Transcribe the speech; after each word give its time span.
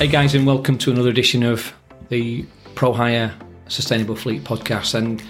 Hey 0.00 0.08
guys, 0.08 0.34
and 0.34 0.46
welcome 0.46 0.78
to 0.78 0.90
another 0.90 1.10
edition 1.10 1.42
of 1.42 1.74
the 2.08 2.46
Pro 2.74 2.94
Hire 2.94 3.34
Sustainable 3.68 4.16
Fleet 4.16 4.42
podcast. 4.42 4.94
And 4.94 5.22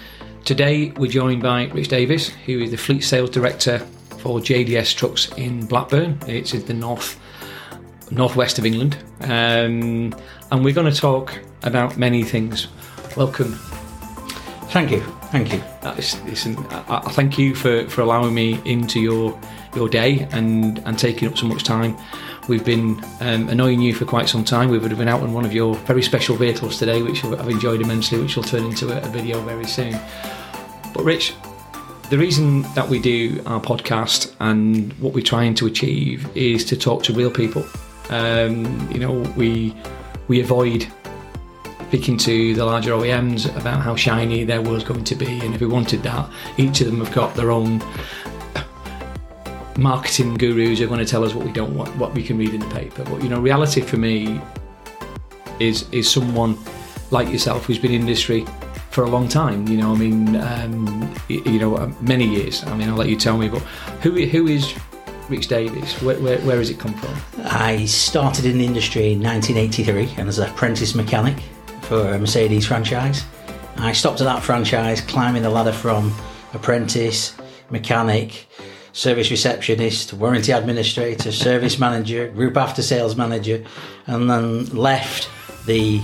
today 0.45 0.93
we're 0.93 1.11
joined 1.11 1.43
by 1.43 1.65
Rich 1.71 1.89
Davies, 1.89 2.29
who 2.47 2.61
is 2.61 2.71
the 2.71 2.77
Fleet 2.77 3.01
Sales 3.01 3.31
Director 3.31 3.81
for 4.19 4.39
JDS 4.39 4.95
Trucks 4.95 5.29
in 5.33 5.67
Blackburn. 5.67 6.21
It's 6.29 6.55
in 6.55 6.65
the 6.67 6.75
north 6.75 7.19
northwest 8.13 8.61
of 8.61 8.65
England, 8.65 8.97
um, 9.23 10.15
and 10.53 10.65
we're 10.65 10.73
going 10.73 10.93
to 10.93 10.97
talk 10.97 11.37
about 11.65 11.97
many 11.97 12.23
things. 12.23 12.69
Welcome. 13.17 13.55
Thank 14.69 14.93
you, 14.93 15.01
thank 15.33 15.53
you. 15.53 15.61
Uh, 15.83 15.95
listen, 15.97 16.57
I, 16.71 17.03
I 17.07 17.11
thank 17.11 17.39
you 17.39 17.57
for, 17.57 17.89
for 17.89 18.03
allowing 18.03 18.35
me 18.35 18.61
into 18.65 19.01
your 19.01 19.37
your 19.75 19.89
day 19.89 20.29
and 20.31 20.79
and 20.87 20.97
taking 20.97 21.27
up 21.27 21.37
so 21.37 21.49
much 21.49 21.65
time. 21.65 21.97
We've 22.49 22.65
been 22.65 23.03
um, 23.21 23.49
annoying 23.49 23.81
you 23.81 23.95
for 23.95 24.05
quite 24.05 24.29
some 24.29 24.45
time. 24.45 24.71
We've 24.71 24.83
been 24.83 25.09
out 25.09 25.23
on 25.23 25.33
one 25.33 25.45
of 25.45 25.53
your 25.53 25.75
very 25.75 26.03
special 26.03 26.37
vehicles 26.37 26.79
today, 26.79 27.03
which 27.03 27.25
I've 27.25 27.49
enjoyed 27.49 27.81
immensely, 27.81 28.19
which 28.19 28.37
will 28.37 28.43
turn 28.43 28.65
into 28.65 28.93
a, 28.93 29.07
a 29.07 29.11
video 29.11 29.41
very 29.43 29.67
soon. 29.67 29.99
But 30.93 31.05
Rich, 31.05 31.35
the 32.11 32.19
reason 32.19 32.63
that 32.75 32.89
we 32.89 32.99
do 32.99 33.41
our 33.47 33.61
podcast 33.61 34.35
and 34.41 34.93
what 34.95 35.13
we're 35.13 35.25
trying 35.25 35.55
to 35.57 35.67
achieve 35.67 36.29
is 36.37 36.65
to 36.67 36.77
talk 36.77 37.05
to 37.05 37.13
real 37.13 37.31
people. 37.31 37.65
Um, 38.09 38.91
you 38.91 38.99
know, 38.99 39.13
we 39.37 39.77
we 40.27 40.41
avoid 40.41 40.89
speaking 41.87 42.17
to 42.17 42.55
the 42.55 42.65
larger 42.65 42.93
OEMs 42.93 43.55
about 43.57 43.83
how 43.83 43.95
shiny 43.97 44.45
their 44.45 44.63
world's 44.63 44.85
going 44.85 45.05
to 45.05 45.15
be, 45.15 45.41
and 45.41 45.55
if 45.55 45.61
we 45.61 45.67
wanted 45.67 46.03
that, 46.03 46.29
each 46.57 46.81
of 46.81 46.87
them 46.87 46.99
have 46.99 47.13
got 47.15 47.35
their 47.35 47.51
own 47.51 47.81
marketing 49.79 50.35
gurus 50.35 50.81
are 50.81 50.87
going 50.87 51.01
to 51.01 51.07
tell 51.07 51.25
us 51.25 51.35
what 51.35 51.45
we 51.45 51.53
don't 51.53 51.75
want, 51.77 51.95
what 51.97 52.15
we 52.15 52.23
can 52.23 52.39
read 52.39 52.55
in 52.55 52.61
the 52.61 52.69
paper. 52.69 53.05
But 53.05 53.23
you 53.23 53.29
know, 53.29 53.41
reality 53.41 53.81
for 53.81 53.97
me 53.97 54.41
is 55.59 55.89
is 55.91 56.11
someone 56.11 56.59
like 57.11 57.29
yourself 57.29 57.65
who's 57.65 57.79
been 57.79 57.93
in 57.93 58.01
industry 58.01 58.47
for 58.91 59.05
a 59.05 59.11
long 59.11 59.29
time. 59.29 59.67
You 59.69 59.79
know, 59.79 59.93
I 59.93 59.97
mean, 59.97 60.37
um, 60.37 61.15
you 61.29 61.59
know, 61.59 61.77
uh, 61.77 61.93
many 62.01 62.27
years. 62.27 62.65
I 62.65 62.77
mean, 62.77 62.89
I'll 62.89 62.97
let 62.97 63.09
you 63.09 63.17
tell 63.17 63.39
me. 63.39 63.49
But 63.49 63.63
who 64.03 64.25
who 64.27 64.47
is 64.47 64.75
Rich 65.29 65.49
Davies? 65.49 65.95
Where, 66.03 66.19
where, 66.21 66.39
where 66.41 66.59
has 66.59 66.71
it 66.71 66.79
come 66.79 66.95
from? 66.95 67.45
I 67.45 67.85
started 67.87 68.45
in 68.47 68.59
the 68.59 68.67
industry 68.67 69.13
in 69.13 69.23
1983 69.23 70.21
and 70.21 70.29
as 70.29 70.39
an 70.39 70.51
apprentice 70.51 70.95
mechanic 70.95 71.39
for 71.83 72.13
a 72.13 72.19
Mercedes 72.19 72.67
franchise. 72.67 73.25
I 73.77 73.93
stopped 73.93 74.21
at 74.21 74.25
that 74.25 74.43
franchise, 74.43 75.01
climbing 75.01 75.43
the 75.43 75.51
ladder 75.51 75.73
from 75.73 76.15
apprentice, 76.53 77.35
mechanic, 77.71 78.47
service 78.93 79.31
receptionist, 79.31 80.13
warranty 80.15 80.53
administrator, 80.53 81.33
service 81.33 81.79
manager, 81.79 82.29
group 82.29 82.57
after 82.57 82.83
sales 82.83 83.17
manager, 83.17 83.65
and 84.07 84.29
then 84.29 84.65
left 84.67 85.31
the 85.67 86.01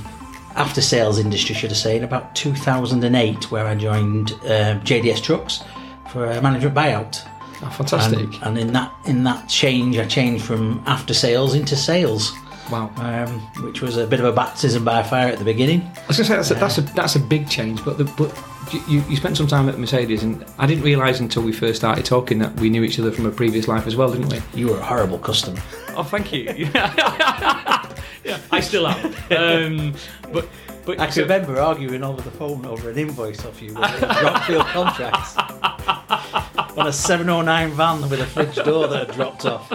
after 0.57 0.81
sales 0.81 1.19
industry, 1.19 1.55
should 1.55 1.71
I 1.71 1.75
say, 1.75 1.97
in 1.97 2.05
about 2.05 2.35
2008, 2.35 3.51
where 3.51 3.67
I 3.67 3.75
joined 3.75 4.33
uh, 4.45 4.81
JDS 4.81 5.23
Trucks 5.23 5.63
for 6.11 6.27
a 6.27 6.41
management 6.41 6.75
buyout. 6.75 7.23
Oh, 7.63 7.71
fantastic! 7.71 8.21
And, 8.21 8.43
and, 8.43 8.59
in 8.59 8.73
that 8.73 8.93
in 9.07 9.25
that 9.25 9.49
change, 9.49 9.97
I 9.97 10.07
changed 10.07 10.45
from 10.45 10.83
after 10.87 11.15
sales 11.15 11.55
into 11.55 11.77
sales. 11.77 12.33
Wow, 12.71 12.91
um, 12.97 13.41
which 13.65 13.81
was 13.81 13.97
a 13.97 14.07
bit 14.07 14.19
of 14.19 14.27
a 14.27 14.33
baptism 14.33 14.85
by 14.85 15.03
fire 15.03 15.29
at 15.29 15.39
the 15.39 15.45
beginning. 15.45 15.83
I 15.83 16.07
was 16.09 16.19
going 16.19 16.27
to 16.27 16.33
say 16.33 16.37
that's 16.37 16.51
a, 16.51 16.55
that's 16.55 16.79
a 16.79 16.81
that's 16.95 17.17
a 17.17 17.21
big 17.21 17.49
change, 17.49 17.85
but 17.85 17.97
the, 17.97 18.05
but 18.05 18.37
you, 18.73 19.03
you 19.09 19.17
spent 19.17 19.37
some 19.37 19.47
time 19.47 19.69
at 19.69 19.79
Mercedes, 19.79 20.23
and 20.23 20.45
I 20.59 20.67
didn't 20.67 20.85
realise 20.85 21.21
until 21.21 21.43
we 21.43 21.53
first 21.53 21.77
started 21.77 22.05
talking 22.05 22.39
that 22.41 22.55
we 22.61 22.71
knew 22.71 22.83
each 22.83 22.99
other 22.99 23.13
from 23.13 23.27
a 23.27 23.31
previous 23.31 23.69
life 23.69 23.87
as 23.87 23.97
well, 23.97 24.11
didn't 24.11 24.29
we? 24.29 24.41
You 24.59 24.69
were 24.69 24.79
a 24.79 24.85
horrible 24.85 25.19
customer. 25.19 25.61
Oh, 25.97 26.03
thank 26.03 26.33
you. 26.33 26.45
yeah, 26.75 28.39
I 28.51 28.61
still 28.61 28.87
am. 28.87 29.15
Um, 29.31 29.95
but 30.33 30.49
but 30.85 31.01
I 31.01 31.09
can 31.09 31.23
remember 31.23 31.61
arguing 31.61 32.05
over 32.05 32.23
the 32.23 32.31
phone 32.31 32.65
over 32.65 32.91
an 32.91 32.97
invoice 32.97 33.45
off 33.45 33.61
you 33.61 33.75
with 33.75 33.83
Rockfield 33.83 34.67
contracts 34.67 35.37
on 36.79 36.87
a 36.87 36.93
709 36.93 37.71
van 37.73 38.09
with 38.09 38.21
a 38.21 38.27
fridge 38.27 38.55
door 38.57 38.87
that 38.87 39.09
had 39.09 39.17
dropped 39.17 39.47
off. 39.47 39.73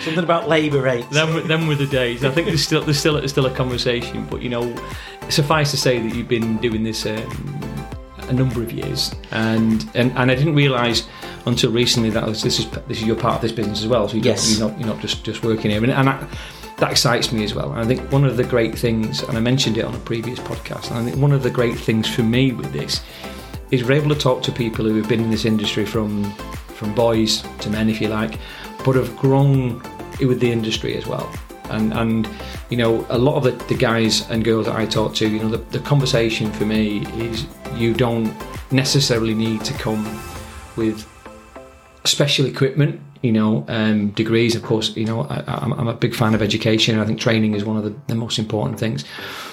Something 0.00 0.24
about 0.24 0.48
labour 0.48 0.82
rates. 0.82 1.08
Them, 1.08 1.46
them 1.46 1.66
were 1.66 1.74
the 1.74 1.86
days. 1.86 2.24
I 2.24 2.30
think 2.30 2.46
there's 2.46 2.64
still 2.64 2.82
there's 2.82 2.98
still 2.98 3.14
there's 3.14 3.32
still 3.32 3.46
a 3.46 3.54
conversation, 3.54 4.26
but 4.26 4.42
you 4.42 4.48
know, 4.48 4.74
suffice 5.28 5.70
to 5.72 5.76
say 5.76 6.00
that 6.00 6.14
you've 6.14 6.28
been 6.28 6.56
doing 6.58 6.84
this 6.84 7.04
um, 7.06 7.60
a 8.28 8.32
number 8.32 8.62
of 8.62 8.72
years, 8.72 9.14
and 9.30 9.88
and, 9.94 10.12
and 10.12 10.30
I 10.30 10.34
didn't 10.34 10.54
realise 10.54 11.08
until 11.46 11.72
recently 11.72 12.10
that 12.10 12.26
this 12.26 12.58
is 12.58 12.70
this 12.86 12.98
is 12.98 13.04
your 13.04 13.16
part 13.16 13.36
of 13.36 13.42
this 13.42 13.52
business 13.52 13.80
as 13.80 13.88
well. 13.88 14.08
So 14.08 14.16
you 14.16 14.22
yes. 14.22 14.58
you're 14.58 14.68
not 14.68 14.78
you're 14.78 14.88
not 14.88 15.00
just 15.00 15.24
just 15.24 15.42
working 15.42 15.70
here, 15.70 15.82
and, 15.82 15.92
and 15.92 16.08
I, 16.08 16.26
that 16.78 16.92
excites 16.92 17.32
me 17.32 17.42
as 17.44 17.54
well. 17.54 17.72
And 17.72 17.80
I 17.80 17.84
think 17.84 18.12
one 18.12 18.24
of 18.24 18.36
the 18.36 18.44
great 18.44 18.78
things, 18.78 19.22
and 19.22 19.36
I 19.36 19.40
mentioned 19.40 19.78
it 19.78 19.84
on 19.84 19.94
a 19.94 20.00
previous 20.00 20.38
podcast, 20.38 20.90
and 20.90 21.00
I 21.00 21.10
think 21.10 21.20
one 21.20 21.32
of 21.32 21.42
the 21.42 21.50
great 21.50 21.78
things 21.78 22.08
for 22.08 22.22
me 22.22 22.52
with 22.52 22.72
this 22.72 23.02
is 23.70 23.84
we're 23.84 23.92
able 23.92 24.08
to 24.10 24.20
talk 24.20 24.42
to 24.44 24.52
people 24.52 24.84
who 24.84 24.94
have 24.94 25.08
been 25.08 25.20
in 25.20 25.30
this 25.30 25.44
industry 25.44 25.84
from 25.84 26.32
from 26.78 26.94
boys 26.94 27.42
to 27.60 27.70
men, 27.70 27.88
if 27.90 28.00
you 28.00 28.08
like, 28.08 28.38
but 28.84 28.94
have 28.94 29.14
grown 29.16 29.82
with 30.20 30.40
the 30.40 30.50
industry 30.50 30.96
as 30.96 31.06
well. 31.06 31.30
And, 31.70 31.92
and 31.92 32.28
you 32.70 32.76
know, 32.76 33.04
a 33.10 33.18
lot 33.18 33.36
of 33.36 33.44
the, 33.44 33.64
the 33.66 33.78
guys 33.78 34.28
and 34.30 34.44
girls 34.44 34.66
that 34.66 34.76
I 34.76 34.86
talk 34.86 35.14
to, 35.16 35.28
you 35.28 35.40
know, 35.40 35.50
the, 35.50 35.58
the 35.58 35.80
conversation 35.80 36.50
for 36.52 36.64
me 36.64 37.04
is 37.16 37.46
you 37.74 37.92
don't 37.92 38.34
necessarily 38.72 39.34
need 39.34 39.64
to 39.64 39.74
come 39.74 40.04
with 40.76 41.06
special 42.04 42.46
equipment 42.46 43.00
you 43.22 43.32
know, 43.32 43.64
um, 43.68 44.10
degrees. 44.10 44.54
Of 44.54 44.62
course, 44.62 44.96
you 44.96 45.04
know, 45.04 45.22
I, 45.22 45.64
am 45.64 45.88
a 45.88 45.94
big 45.94 46.14
fan 46.14 46.34
of 46.34 46.42
education. 46.42 46.94
And 46.94 47.02
I 47.02 47.06
think 47.06 47.18
training 47.18 47.54
is 47.54 47.64
one 47.64 47.76
of 47.76 47.84
the, 47.84 47.94
the, 48.06 48.14
most 48.14 48.38
important 48.38 48.78
things. 48.78 49.04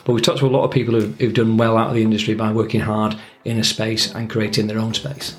But 0.04 0.14
we've 0.14 0.24
talked 0.24 0.40
to 0.40 0.46
a 0.46 0.50
lot 0.50 0.64
of 0.64 0.72
people 0.72 0.94
who've, 0.94 1.20
who've, 1.20 1.34
done 1.34 1.58
well 1.58 1.78
out 1.78 1.90
of 1.90 1.96
the 1.96 2.04
industry 2.04 2.36
by 2.36 2.52
working 2.52 2.82
hard 2.82 3.18
in 3.44 3.58
a 3.58 3.64
space 3.64 4.14
and 4.14 4.30
creating 4.30 4.68
their 4.68 4.78
own 4.78 4.94
space. 4.94 5.36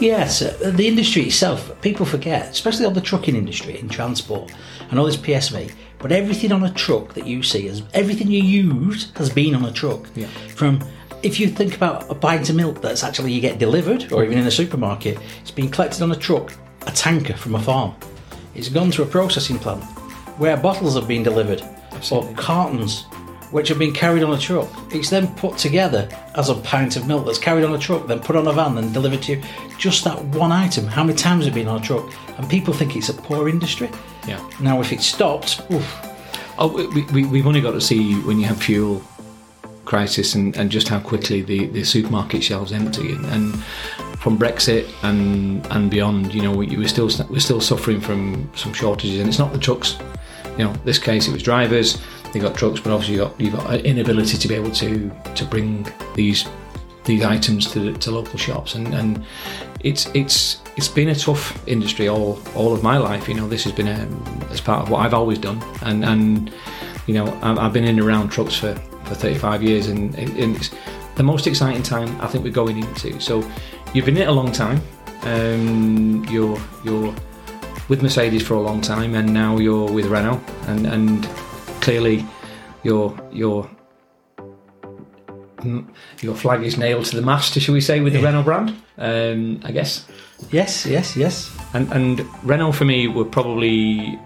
Yes, 0.00 0.42
uh, 0.42 0.72
the 0.74 0.88
industry 0.88 1.22
itself, 1.22 1.80
people 1.80 2.04
forget, 2.04 2.50
especially 2.50 2.84
on 2.84 2.94
the 2.94 3.00
trucking 3.00 3.36
industry 3.36 3.78
in 3.78 3.88
transport. 3.88 4.52
I 4.90 4.94
know 4.94 5.04
there's 5.04 5.16
PSV, 5.16 5.72
but 5.98 6.10
everything 6.10 6.52
on 6.52 6.64
a 6.64 6.72
truck 6.72 7.14
that 7.14 7.26
you 7.26 7.42
see, 7.42 7.66
is 7.68 7.82
everything 7.94 8.28
you 8.28 8.42
use 8.42 9.12
has 9.16 9.30
been 9.30 9.54
on 9.54 9.64
a 9.64 9.72
truck. 9.72 10.08
Yeah. 10.14 10.26
From 10.56 10.82
if 11.22 11.38
you 11.40 11.48
think 11.48 11.76
about 11.76 12.10
a 12.10 12.14
pint 12.14 12.50
of 12.50 12.56
milk 12.56 12.82
that's 12.82 13.04
actually 13.04 13.32
you 13.32 13.40
get 13.40 13.58
delivered, 13.58 14.12
or 14.12 14.24
even 14.24 14.36
in 14.36 14.46
a 14.46 14.50
supermarket, 14.50 15.18
it's 15.40 15.50
been 15.50 15.70
collected 15.70 16.02
on 16.02 16.12
a 16.12 16.16
truck 16.16 16.52
a 16.86 16.90
tanker 16.90 17.34
from 17.34 17.54
a 17.54 17.62
farm. 17.62 17.94
It's 18.54 18.68
gone 18.68 18.90
to 18.92 19.02
a 19.02 19.06
processing 19.06 19.58
plant 19.58 19.82
where 20.38 20.56
bottles 20.56 20.94
have 20.96 21.08
been 21.08 21.22
delivered 21.22 21.62
Absolutely. 21.92 22.30
or 22.30 22.36
cartons 22.36 23.06
which 23.54 23.68
have 23.68 23.78
been 23.78 23.92
carried 23.92 24.24
on 24.24 24.34
a 24.34 24.36
truck. 24.36 24.68
It's 24.90 25.10
then 25.10 25.32
put 25.36 25.58
together 25.58 26.08
as 26.34 26.48
a 26.48 26.56
pint 26.56 26.96
of 26.96 27.06
milk 27.06 27.24
that's 27.24 27.38
carried 27.38 27.62
on 27.62 27.72
a 27.72 27.78
truck, 27.78 28.08
then 28.08 28.18
put 28.18 28.34
on 28.34 28.48
a 28.48 28.52
van, 28.52 28.74
then 28.74 28.92
delivered 28.92 29.22
to 29.22 29.36
you. 29.36 29.42
Just 29.78 30.02
that 30.02 30.20
one 30.24 30.50
item. 30.50 30.88
How 30.88 31.04
many 31.04 31.16
times 31.16 31.44
have 31.44 31.54
been 31.54 31.68
on 31.68 31.80
a 31.80 31.84
truck? 31.84 32.12
And 32.36 32.50
people 32.50 32.74
think 32.74 32.96
it's 32.96 33.10
a 33.10 33.14
poor 33.14 33.48
industry. 33.48 33.88
Yeah. 34.26 34.44
Now, 34.60 34.80
if 34.80 34.92
it 34.92 35.02
stopped, 35.02 35.62
oof. 35.70 36.00
Oh, 36.58 36.88
we, 36.92 37.04
we, 37.04 37.24
we've 37.26 37.46
only 37.46 37.60
got 37.60 37.74
to 37.74 37.80
see 37.80 38.14
when 38.22 38.40
you 38.40 38.46
have 38.46 38.60
fuel 38.60 39.00
crisis 39.84 40.34
and, 40.34 40.56
and 40.56 40.68
just 40.68 40.88
how 40.88 40.98
quickly 40.98 41.40
the, 41.40 41.66
the 41.66 41.84
supermarket 41.84 42.42
shelves 42.42 42.72
empty 42.72 43.12
and, 43.12 43.24
and 43.26 43.62
from 44.18 44.36
Brexit 44.36 44.92
and 45.04 45.64
and 45.66 45.92
beyond, 45.92 46.34
you 46.34 46.42
know, 46.42 46.50
we, 46.50 46.76
we're 46.76 46.88
still 46.88 47.08
we're 47.30 47.38
still 47.38 47.60
suffering 47.60 48.00
from 48.00 48.50
some 48.56 48.72
shortages, 48.72 49.20
and 49.20 49.28
it's 49.28 49.38
not 49.38 49.52
the 49.52 49.58
trucks. 49.60 49.96
You 50.58 50.64
know, 50.64 50.72
this 50.84 50.98
case 50.98 51.28
it 51.28 51.32
was 51.32 51.42
drivers. 51.42 52.02
They 52.34 52.40
got 52.40 52.56
trucks, 52.56 52.80
but 52.80 52.92
obviously 52.92 53.14
you 53.14 53.20
got 53.20 53.40
you 53.40 53.50
got 53.52 53.72
an 53.72 53.80
inability 53.86 54.36
to 54.36 54.48
be 54.48 54.56
able 54.56 54.72
to 54.72 55.10
to 55.36 55.44
bring 55.44 55.86
these 56.16 56.44
these 57.04 57.22
items 57.22 57.70
to, 57.72 57.92
to 57.92 58.10
local 58.10 58.36
shops, 58.36 58.74
and, 58.74 58.92
and 58.92 59.24
it's 59.84 60.06
it's 60.14 60.60
it's 60.76 60.88
been 60.88 61.10
a 61.10 61.14
tough 61.14 61.56
industry 61.68 62.08
all 62.08 62.40
all 62.56 62.74
of 62.74 62.82
my 62.82 62.98
life. 62.98 63.28
You 63.28 63.34
know, 63.34 63.46
this 63.46 63.62
has 63.62 63.72
been 63.72 63.86
a, 63.86 64.08
as 64.50 64.60
part 64.60 64.82
of 64.82 64.90
what 64.90 65.06
I've 65.06 65.14
always 65.14 65.38
done, 65.38 65.62
and 65.82 66.04
and 66.04 66.52
you 67.06 67.14
know 67.14 67.38
I've 67.40 67.72
been 67.72 67.84
in 67.84 67.98
and 67.98 68.00
around 68.00 68.30
trucks 68.30 68.56
for 68.56 68.74
for 69.04 69.14
35 69.14 69.62
years, 69.62 69.86
and, 69.86 70.12
and 70.16 70.56
it's 70.56 70.70
the 71.14 71.22
most 71.22 71.46
exciting 71.46 71.84
time 71.84 72.20
I 72.20 72.26
think 72.26 72.42
we're 72.42 72.50
going 72.50 72.78
into. 72.78 73.20
So 73.20 73.48
you've 73.92 74.06
been 74.06 74.16
in 74.16 74.22
it 74.22 74.28
a 74.28 74.32
long 74.32 74.50
time. 74.50 74.80
Um, 75.22 76.24
you're 76.24 76.58
you're 76.82 77.14
with 77.88 78.02
Mercedes 78.02 78.44
for 78.44 78.54
a 78.54 78.60
long 78.60 78.80
time, 78.80 79.14
and 79.14 79.32
now 79.32 79.58
you're 79.58 79.88
with 79.88 80.06
Renault, 80.06 80.40
and 80.66 80.86
and 80.86 81.28
clearly 81.84 82.24
your 82.82 83.14
your 83.30 83.70
your 86.20 86.34
flag 86.34 86.62
is 86.62 86.76
nailed 86.76 87.06
to 87.06 87.16
the 87.16 87.22
mast, 87.22 87.58
shall 87.58 87.74
we 87.74 87.80
say, 87.80 88.00
with 88.00 88.12
the 88.12 88.20
Renault 88.20 88.42
brand? 88.42 88.70
Um, 88.98 89.60
I 89.64 89.72
guess. 89.72 90.06
Yes, 90.50 90.84
yes, 90.86 91.16
yes. 91.16 91.56
And 91.74 91.90
and 91.92 92.26
Renault 92.42 92.72
for 92.72 92.84
me 92.84 93.08
were 93.08 93.24
probably 93.24 94.18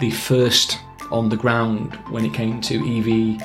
the 0.00 0.10
first 0.10 0.78
on 1.10 1.28
the 1.28 1.36
ground 1.36 1.94
when 2.10 2.24
it 2.24 2.34
came 2.34 2.60
to 2.62 2.74
EV. 2.76 3.42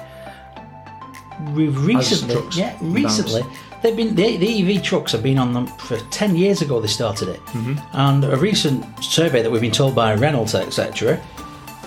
Recently, 1.56 2.36
yeah, 2.56 2.78
recently. 2.82 3.42
Vans 3.42 3.58
They've 3.82 3.98
been 3.98 4.14
the, 4.14 4.38
the, 4.38 4.78
EV 4.78 4.84
trucks 4.84 5.12
have 5.12 5.24
been 5.24 5.40
on 5.40 5.54
them 5.54 5.66
for 5.66 5.98
ten 6.12 6.36
years 6.36 6.62
ago. 6.62 6.80
They 6.80 6.88
started 6.88 7.30
it, 7.30 7.40
mm-hmm. 7.48 7.80
and 7.94 8.24
a 8.24 8.38
recent 8.38 8.86
survey 9.04 9.42
that 9.42 9.50
we've 9.50 9.62
been 9.62 9.72
told 9.72 9.96
by 9.96 10.14
Reynolds, 10.14 10.54
etc., 10.54 11.20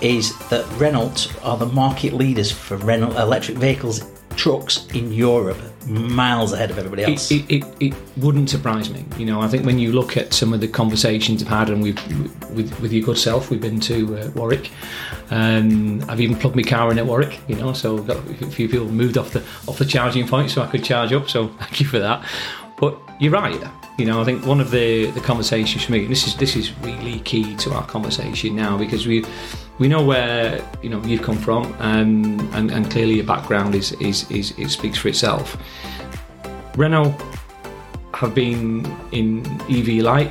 is 0.00 0.36
that 0.48 0.66
Renault 0.78 1.32
are 1.42 1.56
the 1.56 1.66
market 1.66 2.12
leaders 2.12 2.50
for 2.50 2.76
Renault 2.76 3.16
electric 3.16 3.58
vehicles 3.58 4.02
trucks 4.36 4.86
in 4.94 5.12
Europe, 5.12 5.58
miles 5.86 6.52
ahead 6.52 6.70
of 6.70 6.78
everybody 6.78 7.04
else. 7.04 7.30
It, 7.30 7.48
it, 7.48 7.64
it, 7.64 7.76
it 7.80 7.94
wouldn't 8.16 8.50
surprise 8.50 8.90
me. 8.90 9.04
You 9.16 9.26
know, 9.26 9.40
I 9.40 9.48
think 9.48 9.64
when 9.64 9.78
you 9.78 9.92
look 9.92 10.16
at 10.16 10.32
some 10.32 10.52
of 10.52 10.60
the 10.60 10.68
conversations 10.68 11.42
I've 11.42 11.48
had, 11.48 11.70
and 11.70 11.82
we've 11.82 12.50
with 12.50 12.78
with 12.80 12.92
your 12.92 13.04
good 13.04 13.18
self, 13.18 13.50
we've 13.50 13.60
been 13.60 13.80
to 13.80 14.18
uh, 14.18 14.30
Warwick. 14.34 14.70
Um, 15.30 16.04
I've 16.08 16.20
even 16.20 16.36
plugged 16.36 16.56
my 16.56 16.62
car 16.62 16.90
in 16.90 16.98
at 16.98 17.06
Warwick. 17.06 17.38
You 17.48 17.56
know, 17.56 17.72
so 17.72 17.98
got 17.98 18.16
a 18.16 18.46
few 18.46 18.68
people 18.68 18.88
moved 18.88 19.18
off 19.18 19.32
the 19.32 19.40
off 19.66 19.78
the 19.78 19.84
charging 19.84 20.26
point, 20.26 20.50
so 20.50 20.62
I 20.62 20.66
could 20.66 20.84
charge 20.84 21.12
up. 21.12 21.28
So 21.28 21.48
thank 21.58 21.80
you 21.80 21.86
for 21.86 21.98
that. 21.98 22.24
But 22.76 22.98
you're 23.20 23.32
right. 23.32 23.62
You 23.96 24.06
know, 24.06 24.20
I 24.20 24.24
think 24.24 24.44
one 24.44 24.60
of 24.60 24.70
the 24.70 25.10
the 25.12 25.20
conversations 25.20 25.84
for 25.84 25.92
me, 25.92 26.02
and 26.02 26.10
this 26.10 26.26
is 26.26 26.36
this 26.36 26.56
is 26.56 26.72
really 26.80 27.20
key 27.20 27.54
to 27.56 27.72
our 27.74 27.86
conversation 27.86 28.56
now 28.56 28.76
because 28.76 29.06
we 29.06 29.24
we 29.78 29.88
know 29.88 30.04
where 30.04 30.64
you 30.82 30.90
know 30.90 31.02
you've 31.04 31.22
come 31.22 31.38
from, 31.38 31.72
um, 31.78 32.40
and 32.54 32.70
and 32.72 32.90
clearly 32.90 33.14
your 33.14 33.24
background 33.24 33.74
is 33.74 33.92
is, 33.92 34.28
is 34.30 34.52
it 34.58 34.70
speaks 34.70 34.98
for 34.98 35.08
itself. 35.08 35.56
Renault 36.76 37.14
have 38.14 38.34
been 38.34 38.84
in 39.12 39.46
EV 39.70 40.02
light 40.02 40.30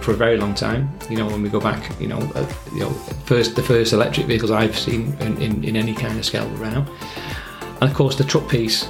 for 0.00 0.12
a 0.12 0.16
very 0.16 0.36
long 0.36 0.54
time. 0.54 0.90
You 1.08 1.16
know, 1.16 1.26
when 1.26 1.42
we 1.42 1.48
go 1.48 1.60
back, 1.60 1.90
you 2.00 2.06
know, 2.06 2.18
uh, 2.34 2.46
you 2.72 2.80
know, 2.80 2.90
first 3.24 3.56
the 3.56 3.62
first 3.62 3.92
electric 3.92 4.26
vehicles 4.26 4.50
I've 4.50 4.78
seen 4.78 5.14
in, 5.20 5.36
in, 5.42 5.64
in 5.64 5.76
any 5.76 5.94
kind 5.94 6.18
of 6.18 6.24
scale 6.24 6.48
were 6.48 6.56
Renault, 6.56 6.86
and 7.80 7.90
of 7.90 7.94
course 7.94 8.16
the 8.16 8.24
truck 8.24 8.48
piece. 8.48 8.88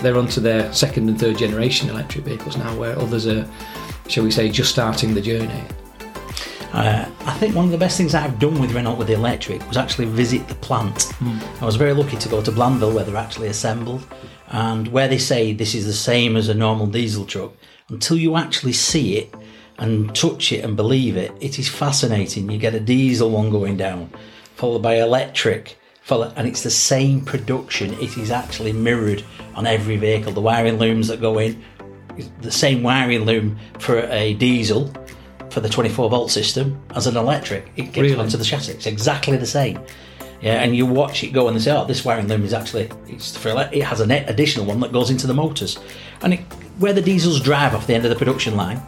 They're 0.00 0.16
onto 0.16 0.40
their 0.40 0.72
second 0.72 1.08
and 1.08 1.18
third 1.18 1.38
generation 1.38 1.88
electric 1.88 2.24
vehicles 2.24 2.56
now, 2.56 2.76
where 2.76 2.98
others 2.98 3.26
are, 3.26 3.46
shall 4.08 4.24
we 4.24 4.30
say, 4.30 4.48
just 4.48 4.70
starting 4.70 5.14
the 5.14 5.20
journey. 5.20 5.62
Uh, 6.72 7.08
I 7.24 7.32
think 7.38 7.54
one 7.54 7.64
of 7.64 7.70
the 7.70 7.78
best 7.78 7.96
things 7.96 8.14
I've 8.14 8.38
done 8.38 8.60
with 8.60 8.72
Renault 8.72 8.96
with 8.96 9.06
the 9.06 9.14
electric 9.14 9.66
was 9.68 9.78
actually 9.78 10.04
visit 10.04 10.46
the 10.48 10.54
plant. 10.56 10.94
Mm. 11.18 11.62
I 11.62 11.64
was 11.64 11.76
very 11.76 11.94
lucky 11.94 12.18
to 12.18 12.28
go 12.28 12.42
to 12.42 12.52
Blainville 12.52 12.92
where 12.92 13.04
they're 13.04 13.16
actually 13.16 13.48
assembled 13.48 14.06
and 14.48 14.88
where 14.88 15.08
they 15.08 15.18
say 15.18 15.54
this 15.54 15.74
is 15.74 15.86
the 15.86 15.94
same 15.94 16.36
as 16.36 16.48
a 16.48 16.54
normal 16.54 16.86
diesel 16.86 17.24
truck. 17.24 17.52
Until 17.88 18.18
you 18.18 18.36
actually 18.36 18.74
see 18.74 19.16
it 19.16 19.34
and 19.78 20.14
touch 20.14 20.52
it 20.52 20.62
and 20.62 20.76
believe 20.76 21.16
it, 21.16 21.32
it 21.40 21.58
is 21.58 21.68
fascinating. 21.68 22.50
You 22.50 22.58
get 22.58 22.74
a 22.74 22.80
diesel 22.80 23.30
one 23.30 23.50
going 23.50 23.78
down, 23.78 24.10
followed 24.56 24.82
by 24.82 24.96
electric, 24.96 25.77
and 26.10 26.48
it's 26.48 26.62
the 26.62 26.70
same 26.70 27.20
production. 27.24 27.92
It 27.94 28.16
is 28.16 28.30
actually 28.30 28.72
mirrored 28.72 29.22
on 29.54 29.66
every 29.66 29.96
vehicle. 29.96 30.32
The 30.32 30.40
wiring 30.40 30.78
looms 30.78 31.08
that 31.08 31.20
go 31.20 31.38
in, 31.38 31.62
the 32.40 32.50
same 32.50 32.82
wiring 32.82 33.24
loom 33.24 33.58
for 33.78 34.00
a 34.10 34.34
diesel 34.34 34.92
for 35.50 35.60
the 35.60 35.68
24 35.68 36.10
volt 36.10 36.30
system 36.30 36.80
as 36.94 37.06
an 37.06 37.16
electric. 37.16 37.70
It 37.76 37.92
gets 37.92 37.98
Really? 37.98 38.16
onto 38.16 38.36
the 38.36 38.44
chassis. 38.44 38.72
It's 38.72 38.86
exactly 38.86 39.36
the 39.36 39.46
same. 39.46 39.80
Yeah, 40.40 40.62
and 40.62 40.74
you 40.76 40.86
watch 40.86 41.24
it 41.24 41.32
go 41.32 41.48
and 41.48 41.56
they 41.56 41.60
say, 41.60 41.72
"Oh, 41.72 41.84
this 41.84 42.04
wiring 42.04 42.28
loom 42.28 42.44
is 42.44 42.54
actually 42.54 42.88
it's 43.08 43.36
for 43.36 43.48
ele- 43.48 43.68
it 43.72 43.82
has 43.82 44.00
an 44.00 44.10
additional 44.12 44.66
one 44.66 44.78
that 44.80 44.92
goes 44.92 45.10
into 45.10 45.26
the 45.26 45.34
motors." 45.34 45.78
And 46.22 46.34
it, 46.34 46.40
where 46.78 46.92
the 46.92 47.02
diesels 47.02 47.40
drive 47.40 47.74
off 47.74 47.86
the 47.88 47.94
end 47.94 48.04
of 48.04 48.10
the 48.10 48.16
production 48.16 48.56
line, 48.56 48.80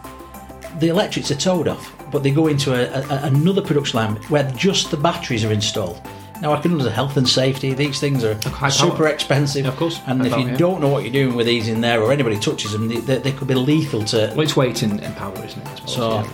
the 0.79 0.87
electrics 0.87 1.29
are 1.29 1.35
towed 1.35 1.67
off, 1.67 1.91
but 2.09 2.23
they 2.23 2.31
go 2.31 2.47
into 2.47 2.73
a, 2.73 3.01
a, 3.01 3.23
another 3.27 3.61
production 3.61 3.97
line 3.99 4.15
where 4.29 4.49
just 4.51 4.91
the 4.91 4.97
batteries 4.97 5.43
are 5.43 5.51
installed. 5.51 5.99
Now, 6.41 6.53
I 6.53 6.59
can 6.59 6.71
understand 6.71 6.95
health 6.95 7.17
and 7.17 7.29
safety; 7.29 7.73
these 7.73 7.99
things 7.99 8.23
are 8.23 8.33
super 8.71 8.95
power. 8.95 9.07
expensive. 9.07 9.65
Of 9.67 9.75
course, 9.75 9.99
and 10.07 10.25
if 10.25 10.35
you 10.35 10.47
yeah. 10.47 10.57
don't 10.57 10.81
know 10.81 10.87
what 10.87 11.03
you're 11.03 11.13
doing 11.13 11.35
with 11.35 11.45
these 11.45 11.67
in 11.67 11.81
there, 11.81 12.01
or 12.01 12.11
anybody 12.11 12.39
touches 12.39 12.71
them, 12.71 12.87
they, 12.87 12.97
they, 12.97 13.17
they 13.19 13.31
could 13.31 13.47
be 13.47 13.53
lethal 13.53 14.03
to 14.05 14.31
Well, 14.35 14.41
it's 14.41 14.55
weight 14.55 14.81
and, 14.81 14.99
and 15.01 15.15
power, 15.15 15.35
isn't 15.45 15.67
it? 15.67 15.81
So- 15.87 16.25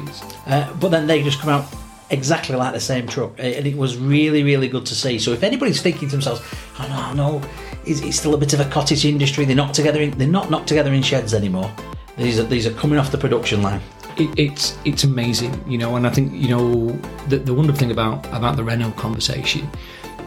uh, 0.46 0.74
but 0.76 0.90
then 0.90 1.08
they 1.08 1.22
just 1.22 1.42
come 1.42 1.50
out 1.50 1.66
exactly 2.10 2.56
like 2.56 2.74
the 2.74 2.80
same 2.80 3.06
truck, 3.06 3.34
and 3.38 3.68
it 3.68 3.76
was 3.76 3.98
really, 3.98 4.44
really 4.44 4.70
good 4.70 4.86
to 4.86 4.96
see. 4.96 5.20
So 5.20 5.34
if 5.34 5.44
anybody's 5.44 5.82
thinking 5.82 6.08
to 6.08 6.14
themselves, 6.14 6.42
"Oh 6.80 6.88
no, 6.88 7.42
no, 7.42 7.50
it's, 7.86 8.00
it's 8.00 8.18
still 8.18 8.34
a 8.34 8.38
bit 8.38 8.54
of 8.54 8.62
a 8.62 8.66
cottage 8.70 9.06
industry. 9.06 9.44
They're 9.44 9.58
not 9.58 9.74
together. 9.74 10.02
In, 10.02 10.12
they're 10.12 10.28
not 10.28 10.50
knocked 10.50 10.68
together 10.68 10.94
in 10.94 11.02
sheds 11.02 11.34
anymore. 11.34 11.70
These 12.18 12.40
are 12.40 12.44
these 12.44 12.66
are 12.66 12.72
coming 12.72 12.98
off 12.98 13.12
the 13.12 13.18
production 13.18 13.62
line. 13.62 13.82
it, 14.18 14.30
it's 14.40 14.78
it's 14.86 15.04
amazing, 15.04 15.62
you 15.68 15.78
know. 15.78 15.96
And 15.98 16.08
I 16.08 16.10
think 16.10 16.32
you 16.34 16.50
know 16.50 16.88
the, 17.28 17.38
the 17.38 17.54
wonderful 17.54 17.80
thing 17.80 17.92
about 17.92 18.26
about 18.28 18.56
the 18.56 18.64
Renault 18.64 18.92
conversation 18.94 19.70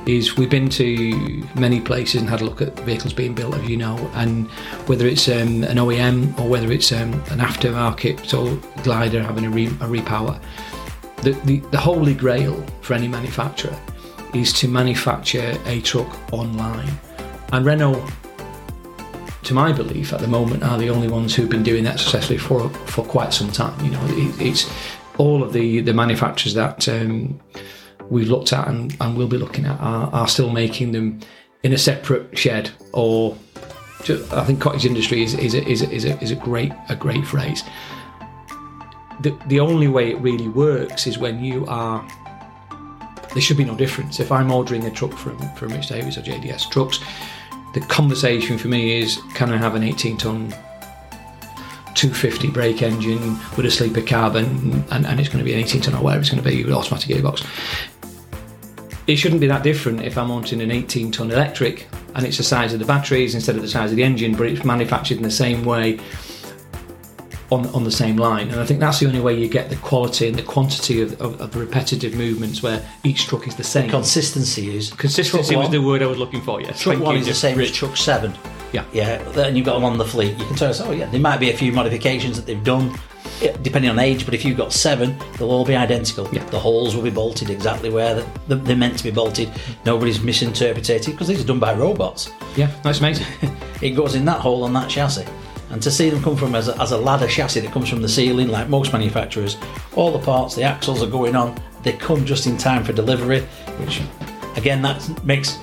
is 0.06 0.36
we've 0.36 0.50
been 0.50 0.68
to 0.70 1.46
many 1.54 1.80
places 1.80 2.20
and 2.20 2.30
had 2.30 2.40
a 2.40 2.44
look 2.44 2.60
at 2.62 2.78
vehicles 2.80 3.12
being 3.12 3.34
built, 3.34 3.54
as 3.54 3.68
you 3.68 3.76
know, 3.76 3.96
and 4.14 4.50
whether 4.86 5.06
it's 5.06 5.28
um, 5.28 5.64
an 5.64 5.76
OEM 5.76 6.38
or 6.38 6.48
whether 6.48 6.70
it's 6.72 6.92
um, 6.92 7.12
an 7.30 7.38
aftermarket 7.38 8.26
so 8.26 8.56
glider 8.82 9.22
having 9.22 9.44
a, 9.44 9.50
re, 9.50 9.66
a 9.66 9.86
repower, 9.86 10.40
the, 11.22 11.32
the 11.44 11.58
the 11.70 11.78
holy 11.78 12.14
grail 12.14 12.64
for 12.80 12.94
any 12.94 13.08
manufacturer 13.08 13.76
is 14.34 14.52
to 14.54 14.68
manufacture 14.68 15.56
a 15.66 15.80
truck 15.82 16.32
online, 16.32 16.90
and 17.52 17.66
Renault 17.66 18.06
to 19.42 19.54
my 19.54 19.72
belief, 19.72 20.12
at 20.12 20.20
the 20.20 20.28
moment, 20.28 20.62
are 20.62 20.78
the 20.78 20.90
only 20.90 21.08
ones 21.08 21.34
who've 21.34 21.48
been 21.48 21.62
doing 21.62 21.84
that 21.84 21.98
successfully 21.98 22.38
for 22.38 22.68
for 22.86 23.04
quite 23.04 23.32
some 23.32 23.50
time. 23.50 23.78
You 23.84 23.90
know, 23.90 24.00
it, 24.06 24.40
it's 24.40 24.70
all 25.18 25.42
of 25.42 25.52
the 25.52 25.80
the 25.80 25.94
manufacturers 25.94 26.54
that 26.54 26.88
um, 26.88 27.40
we've 28.10 28.28
looked 28.28 28.52
at 28.52 28.68
and, 28.68 28.96
and 29.00 29.16
will 29.16 29.28
be 29.28 29.38
looking 29.38 29.64
at 29.64 29.80
are, 29.80 30.10
are 30.12 30.28
still 30.28 30.50
making 30.50 30.92
them 30.92 31.20
in 31.62 31.72
a 31.72 31.78
separate 31.78 32.36
shed 32.36 32.70
or. 32.92 33.36
ju- 34.04 34.26
I 34.32 34.44
think 34.44 34.60
cottage 34.60 34.86
industry 34.86 35.22
is, 35.22 35.34
is, 35.34 35.54
a, 35.54 35.66
is, 35.66 35.82
a, 35.82 35.90
is, 35.90 36.04
a, 36.04 36.20
is 36.22 36.30
a 36.30 36.36
great 36.36 36.72
a 36.88 36.96
great 36.96 37.26
phrase. 37.26 37.62
The, 39.22 39.38
the 39.48 39.60
only 39.60 39.88
way 39.88 40.10
it 40.10 40.18
really 40.20 40.48
works 40.48 41.06
is 41.06 41.18
when 41.18 41.44
you 41.44 41.66
are 41.66 42.06
there 43.32 43.40
should 43.42 43.56
be 43.56 43.64
no 43.64 43.76
difference. 43.76 44.18
If 44.18 44.32
I'm 44.32 44.50
ordering 44.50 44.84
a 44.86 44.90
truck 44.90 45.12
from 45.12 45.38
from 45.54 45.72
Rich 45.72 45.88
Davies 45.88 46.18
or 46.18 46.22
JDS 46.22 46.70
Trucks, 46.70 46.98
the 47.74 47.80
conversation 47.80 48.58
for 48.58 48.68
me 48.68 49.00
is 49.00 49.20
can 49.34 49.52
I 49.52 49.56
have 49.56 49.74
an 49.74 49.82
18 49.82 50.16
ton 50.16 50.52
250 51.94 52.50
brake 52.50 52.82
engine 52.82 53.38
with 53.56 53.66
a 53.66 53.70
sleeper 53.70 54.00
carbon 54.00 54.84
and, 54.90 55.06
and 55.06 55.20
it's 55.20 55.28
going 55.28 55.38
to 55.38 55.44
be 55.44 55.52
an 55.52 55.60
18 55.60 55.82
ton 55.82 55.94
or 55.94 56.02
whatever 56.02 56.20
it's 56.20 56.30
going 56.30 56.42
to 56.42 56.48
be 56.48 56.64
with 56.64 56.72
automatic 56.72 57.14
gearbox. 57.14 57.44
It 59.10 59.16
shouldn't 59.16 59.40
be 59.40 59.48
that 59.48 59.64
different 59.64 60.02
if 60.02 60.16
I'm 60.16 60.28
wanting 60.28 60.60
an 60.60 60.70
18 60.70 61.10
ton 61.10 61.32
electric 61.32 61.88
and 62.14 62.24
it's 62.24 62.36
the 62.36 62.44
size 62.44 62.72
of 62.72 62.78
the 62.78 62.84
batteries 62.84 63.34
instead 63.34 63.56
of 63.56 63.62
the 63.62 63.68
size 63.68 63.90
of 63.90 63.96
the 63.96 64.04
engine, 64.04 64.36
but 64.36 64.46
it's 64.46 64.64
manufactured 64.64 65.16
in 65.16 65.24
the 65.24 65.32
same 65.32 65.64
way 65.64 65.98
on, 67.50 67.66
on 67.74 67.82
the 67.82 67.90
same 67.90 68.16
line. 68.16 68.50
And 68.50 68.60
I 68.60 68.66
think 68.66 68.78
that's 68.78 69.00
the 69.00 69.06
only 69.06 69.18
way 69.18 69.34
you 69.34 69.48
get 69.48 69.68
the 69.68 69.74
quality 69.74 70.28
and 70.28 70.36
the 70.36 70.44
quantity 70.44 71.02
of, 71.02 71.20
of, 71.20 71.40
of 71.40 71.50
the 71.50 71.58
repetitive 71.58 72.14
movements 72.14 72.62
where 72.62 72.88
each 73.02 73.26
truck 73.26 73.48
is 73.48 73.56
the 73.56 73.64
same. 73.64 73.90
Consistency 73.90 74.76
is 74.76 74.92
Consistency 74.92 75.56
was 75.56 75.70
the 75.70 75.82
word 75.82 76.02
I 76.02 76.06
was 76.06 76.18
looking 76.18 76.40
for, 76.40 76.60
yes. 76.60 76.80
Truck 76.80 76.94
Thank 76.94 77.04
one 77.04 77.16
you, 77.16 77.22
is 77.22 77.26
the 77.26 77.34
same 77.34 77.54
as 77.54 77.58
Rich. 77.58 77.74
truck 77.74 77.96
seven. 77.96 78.32
Yeah. 78.72 78.84
Yeah, 78.92 79.18
then 79.30 79.56
you've 79.56 79.66
got 79.66 79.74
them 79.74 79.84
on 79.84 79.98
the 79.98 80.04
fleet. 80.04 80.38
You 80.38 80.44
can 80.44 80.54
tell 80.54 80.70
us, 80.70 80.80
oh 80.80 80.92
yeah, 80.92 81.06
there 81.06 81.18
might 81.18 81.38
be 81.38 81.50
a 81.50 81.56
few 81.56 81.72
modifications 81.72 82.36
that 82.36 82.46
they've 82.46 82.62
done, 82.62 82.96
depending 83.62 83.90
on 83.90 83.98
age. 83.98 84.24
But 84.24 84.34
if 84.34 84.44
you've 84.44 84.56
got 84.56 84.72
seven, 84.72 85.16
they'll 85.38 85.50
all 85.50 85.64
be 85.64 85.76
identical. 85.76 86.28
Yeah. 86.32 86.44
The 86.50 86.58
holes 86.58 86.94
will 86.94 87.02
be 87.02 87.10
bolted 87.10 87.50
exactly 87.50 87.90
where 87.90 88.24
they're 88.48 88.76
meant 88.76 88.98
to 88.98 89.04
be 89.04 89.10
bolted. 89.10 89.50
Nobody's 89.84 90.20
misinterpreted 90.20 91.06
because 91.06 91.28
these 91.28 91.42
are 91.42 91.46
done 91.46 91.60
by 91.60 91.74
robots. 91.74 92.30
Yeah, 92.56 92.70
that's 92.82 92.98
amazing. 93.00 93.26
It 93.80 93.92
goes 93.92 94.14
in 94.14 94.26
that 94.26 94.40
hole 94.40 94.64
on 94.64 94.74
that 94.74 94.90
chassis. 94.90 95.24
And 95.70 95.82
to 95.82 95.90
see 95.90 96.10
them 96.10 96.22
come 96.22 96.36
from 96.36 96.54
as 96.54 96.68
a, 96.68 96.78
as 96.78 96.92
a 96.92 96.98
ladder 96.98 97.26
chassis 97.26 97.60
that 97.60 97.72
comes 97.72 97.88
from 97.88 98.02
the 98.02 98.08
ceiling, 98.08 98.48
like 98.48 98.68
most 98.68 98.92
manufacturers, 98.92 99.56
all 99.94 100.12
the 100.12 100.18
parts, 100.18 100.54
the 100.54 100.64
axles 100.64 101.02
are 101.02 101.06
going 101.06 101.34
on. 101.34 101.58
They 101.82 101.92
come 101.92 102.26
just 102.26 102.46
in 102.46 102.58
time 102.58 102.84
for 102.84 102.92
delivery, 102.92 103.40
which 103.78 104.02
again 104.56 104.82
that 104.82 105.24
makes 105.24 105.58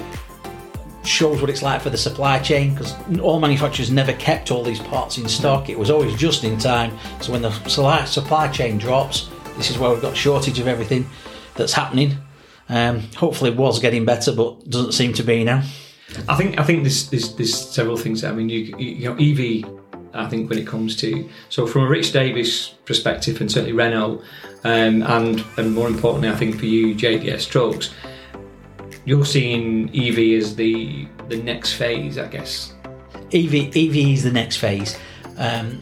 shows 1.08 1.42
what 1.42 1.50
it's 1.50 1.62
like 1.62 1.82
for 1.82 1.90
the 1.90 1.98
supply 1.98 2.40
chain 2.40 2.74
because 2.74 2.94
all 3.20 3.40
manufacturers 3.40 3.90
never 3.90 4.14
kept 4.14 4.52
all 4.52 4.64
these 4.64 4.80
parts 4.80 5.18
in 5.18 5.28
stock. 5.28 5.70
It 5.70 5.78
was 5.78 5.90
always 5.90 6.16
just 6.16 6.44
in 6.44 6.58
time. 6.58 6.98
So 7.22 7.32
when 7.32 7.42
the 7.42 7.52
supply 8.06 8.48
chain 8.50 8.78
drops, 8.78 9.30
this 9.56 9.70
is 9.70 9.78
where 9.78 9.90
we've 9.90 10.02
got 10.02 10.16
shortage 10.16 10.60
of 10.60 10.68
everything 10.68 11.08
that's 11.56 11.74
happening. 11.74 12.18
Um, 12.70 13.00
hopefully, 13.16 13.52
it 13.52 13.58
was 13.58 13.80
getting 13.80 14.06
better, 14.06 14.32
but 14.34 14.70
doesn't 14.70 14.92
seem 14.92 15.14
to 15.14 15.24
be 15.24 15.44
now. 15.44 15.64
I 16.28 16.36
think 16.36 16.60
I 16.60 16.64
think 16.64 16.84
there's, 16.84 17.10
there's 17.10 17.36
there's 17.36 17.54
several 17.54 17.98
things. 17.98 18.24
I 18.24 18.32
mean, 18.32 18.50
you 18.50 18.78
you 18.78 19.10
know, 19.10 19.16
EV. 19.16 19.74
I 20.14 20.28
think 20.28 20.50
when 20.50 20.58
it 20.58 20.66
comes 20.66 20.96
to 20.98 21.30
so 21.50 21.68
from 21.68 21.84
a 21.84 21.88
Rich 21.88 22.12
Davies 22.12 22.74
perspective, 22.86 23.40
and 23.40 23.52
certainly 23.52 23.74
Renault, 23.74 24.22
um, 24.64 25.04
and 25.04 25.44
and 25.58 25.74
more 25.74 25.88
importantly, 25.88 26.30
I 26.30 26.36
think 26.36 26.58
for 26.60 26.66
you, 26.66 26.96
JDS 26.96 27.48
Trucks, 27.50 27.94
you're 29.08 29.26
seeing 29.26 29.90
EV 29.96 30.38
as 30.38 30.58
the 30.58 31.08
the 31.30 31.38
next 31.38 31.74
phase, 31.74 32.18
I 32.18 32.28
guess. 32.28 32.74
EV 33.34 33.54
EV 33.76 33.96
is 33.96 34.24
the 34.24 34.32
next 34.32 34.58
phase. 34.58 35.00
Um, 35.38 35.82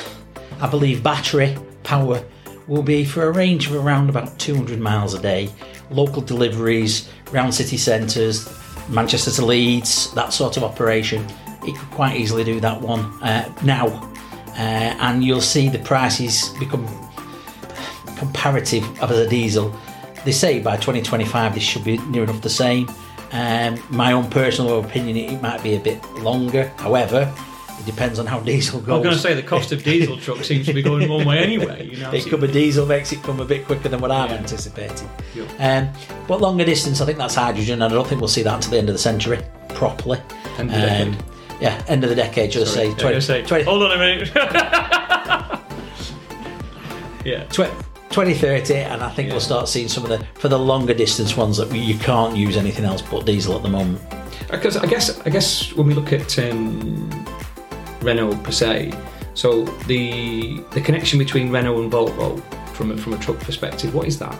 I 0.60 0.68
believe 0.68 1.02
battery 1.02 1.56
power 1.82 2.22
will 2.66 2.82
be 2.82 3.06
for 3.06 3.24
a 3.24 3.32
range 3.32 3.68
of 3.68 3.74
around 3.74 4.10
about 4.10 4.38
200 4.38 4.78
miles 4.78 5.14
a 5.14 5.18
day. 5.18 5.48
Local 5.90 6.20
deliveries 6.20 7.08
around 7.32 7.52
city 7.52 7.78
centres, 7.78 8.46
Manchester 8.90 9.30
to 9.30 9.46
Leeds, 9.46 10.12
that 10.12 10.34
sort 10.34 10.58
of 10.58 10.62
operation. 10.62 11.24
It 11.66 11.74
could 11.74 11.90
quite 11.92 12.16
easily 12.16 12.44
do 12.44 12.60
that 12.60 12.78
one 12.78 13.00
uh, 13.22 13.50
now, 13.64 13.86
uh, 14.48 14.94
and 15.00 15.24
you'll 15.24 15.40
see 15.40 15.70
the 15.70 15.78
prices 15.78 16.50
become 16.58 16.86
comparative 18.18 18.84
of 19.00 19.10
a 19.10 19.26
diesel. 19.26 19.74
They 20.28 20.32
say 20.32 20.60
by 20.60 20.76
2025 20.76 21.54
this 21.54 21.62
should 21.62 21.84
be 21.84 21.96
near 22.08 22.22
enough 22.24 22.42
the 22.42 22.50
same. 22.50 22.86
Um, 23.32 23.82
my 23.88 24.12
own 24.12 24.28
personal 24.28 24.78
opinion, 24.84 25.16
it 25.16 25.40
might 25.40 25.62
be 25.62 25.74
a 25.74 25.80
bit 25.80 26.04
longer. 26.16 26.70
However, 26.76 27.32
it 27.78 27.86
depends 27.86 28.18
on 28.18 28.26
how 28.26 28.38
diesel 28.40 28.80
goes. 28.82 28.96
I'm 28.96 29.02
going 29.02 29.14
to 29.14 29.20
say 29.20 29.32
the 29.32 29.42
cost 29.42 29.72
of 29.72 29.82
diesel 29.82 30.16
trucks 30.18 30.46
seems 30.48 30.66
to 30.66 30.74
be 30.74 30.82
going 30.82 31.08
one 31.08 31.24
way 31.26 31.38
anyway. 31.38 31.88
You 31.90 31.96
know, 31.96 32.10
it 32.12 32.26
could 32.26 32.42
be 32.42 32.46
diesel 32.48 32.84
makes 32.84 33.10
it 33.10 33.22
come 33.22 33.40
a 33.40 33.44
bit 33.46 33.64
quicker 33.64 33.88
than 33.88 34.02
what 34.02 34.12
I'm 34.12 34.28
Yeah. 34.28 34.36
anticipating. 34.36 35.08
Yeah. 35.34 35.44
Um, 35.58 35.88
but 36.26 36.42
longer 36.42 36.66
distance, 36.66 37.00
I 37.00 37.06
think 37.06 37.16
that's 37.16 37.36
hydrogen, 37.36 37.80
and 37.80 37.90
I 37.90 37.96
don't 37.96 38.06
think 38.06 38.20
we'll 38.20 38.28
see 38.28 38.42
that 38.42 38.54
until 38.54 38.72
the 38.72 38.78
end 38.78 38.90
of 38.90 38.94
the 38.94 38.98
century 38.98 39.38
properly. 39.70 40.20
End 40.58 40.68
of 40.68 40.74
the 40.76 40.82
decade. 40.82 41.16
yeah, 41.62 41.82
end 41.88 42.04
of 42.04 42.10
the 42.10 42.16
decade. 42.16 42.52
Should 42.52 42.62
I 42.62 42.66
Sorry, 42.66 42.74
say? 42.74 42.90
I 42.90 42.94
20, 42.94 43.02
gonna 43.14 43.20
say, 43.22 43.42
20 43.44 43.64
Hold 43.64 43.82
on 43.82 43.92
a 43.92 43.98
minute. 43.98 44.30
yeah. 47.24 47.44
tw- 47.44 47.72
2030, 48.26 48.74
and 48.74 49.00
I 49.02 49.10
think 49.10 49.28
Yeah. 49.28 49.34
we'll 49.34 49.40
start 49.40 49.68
seeing 49.68 49.86
some 49.88 50.02
of 50.04 50.10
the 50.10 50.18
for 50.40 50.48
the 50.48 50.58
longer 50.58 50.92
distance 50.94 51.36
ones 51.36 51.56
that 51.58 51.72
you 51.72 51.96
can't 51.98 52.36
use 52.36 52.56
anything 52.56 52.84
else 52.84 53.00
but 53.00 53.24
diesel 53.24 53.54
at 53.54 53.62
the 53.62 53.68
moment. 53.68 54.00
Because 54.50 54.76
I 54.76 54.86
guess 54.86 55.20
I 55.20 55.30
guess 55.30 55.72
when 55.74 55.86
we 55.86 55.94
look 55.94 56.12
at 56.12 56.36
um, 56.40 57.08
Renault 58.02 58.36
per 58.42 58.50
se, 58.50 58.92
so 59.34 59.64
the 59.86 60.60
the 60.72 60.80
connection 60.80 61.18
between 61.18 61.50
Renault 61.52 61.80
and 61.82 61.92
Volvo 61.92 62.40
from 62.72 62.90
a, 62.90 62.96
from 62.96 63.12
a 63.12 63.18
truck 63.18 63.38
perspective, 63.38 63.94
what 63.94 64.06
is 64.08 64.18
that? 64.18 64.36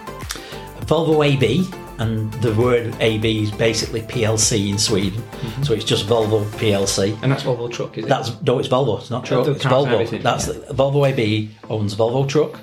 Volvo 0.86 1.24
AB, 1.24 1.64
and 1.98 2.32
the 2.42 2.54
word 2.54 2.96
AB 3.00 3.42
is 3.44 3.50
basically 3.52 4.00
PLC 4.02 4.70
in 4.70 4.78
Sweden, 4.78 5.22
Mm-hmm. 5.22 5.62
so 5.62 5.72
it's 5.74 5.84
just 5.84 6.06
Volvo 6.06 6.44
PLC. 6.58 7.16
And 7.22 7.30
that's 7.30 7.44
Volvo 7.44 7.70
truck, 7.70 7.96
is 7.98 8.04
it? 8.06 8.08
That's 8.08 8.30
no, 8.42 8.58
it's 8.58 8.68
Volvo. 8.68 8.98
It's 8.98 9.10
not 9.10 9.24
truck. 9.24 9.46
It's 9.46 9.64
Volvo. 9.64 10.20
That's 10.22 10.46
yeah. 10.48 10.54
the, 10.54 10.74
Volvo 10.74 11.06
AB 11.08 11.50
owns 11.68 11.94
Volvo 11.94 12.26
Truck, 12.26 12.58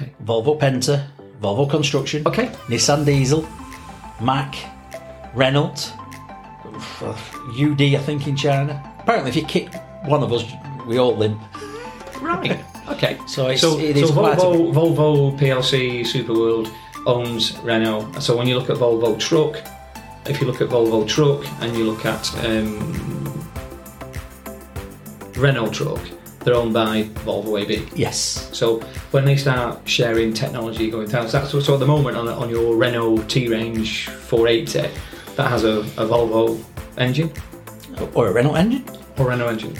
okay. 0.00 0.12
Volvo 0.24 0.58
Penta, 0.58 1.06
Volvo 1.40 1.66
Construction, 1.68 2.22
Okay. 2.26 2.46
Nissan 2.68 3.04
Diesel, 3.04 3.46
Mack, 4.20 4.54
Renault, 5.34 5.92
UD, 7.58 7.80
I 7.80 7.98
think 7.98 8.26
in 8.26 8.36
China. 8.36 8.80
Apparently, 9.00 9.30
if 9.30 9.36
you 9.36 9.44
kick 9.44 9.72
one 10.06 10.22
of 10.22 10.32
us, 10.32 10.44
we 10.86 10.98
all 10.98 11.16
limp. 11.16 11.40
Right. 12.20 12.58
Okay. 12.88 13.18
So 13.26 13.42
it's- 13.50 13.60
so, 13.60 13.78
it 13.78 13.96
so 13.98 14.04
is 14.04 14.10
quite 14.10 14.38
a- 14.38 14.40
Volvo, 14.40 14.72
Volvo 14.72 15.38
PLC 15.38 16.00
Superworld 16.00 16.72
owns 17.04 17.52
Renault. 17.62 18.18
So 18.18 18.34
when 18.34 18.46
you 18.48 18.56
look 18.58 18.70
at 18.70 18.78
Volvo 18.78 19.18
Truck, 19.18 19.60
if 20.26 20.40
you 20.40 20.46
look 20.46 20.62
at 20.62 20.68
Volvo 20.70 21.06
Truck 21.06 21.44
and 21.60 21.76
you 21.76 21.84
look 21.84 22.06
at 22.06 22.24
um, 22.46 22.78
Renault 25.36 25.70
Truck, 25.74 26.00
they're 26.48 26.56
owned 26.56 26.72
by 26.72 27.02
Volvo 27.26 27.60
AB. 27.60 27.86
Yes. 27.94 28.48
So 28.56 28.80
when 29.10 29.26
they 29.26 29.36
start 29.36 29.86
sharing 29.86 30.32
technology 30.32 30.90
going 30.90 31.08
down, 31.08 31.28
so, 31.28 31.60
so 31.60 31.74
at 31.74 31.80
the 31.80 31.86
moment 31.86 32.16
on, 32.16 32.26
on 32.26 32.48
your 32.48 32.74
Renault 32.74 33.24
T 33.28 33.48
Range 33.48 34.08
480, 34.08 34.88
that 35.36 35.48
has 35.48 35.64
a, 35.64 35.80
a 35.80 36.06
Volvo 36.06 36.58
engine 36.96 37.30
Or 38.14 38.28
a 38.28 38.32
Renault 38.32 38.54
engine. 38.54 38.82
or 39.18 39.26
Renault 39.28 39.48
engine, 39.48 39.74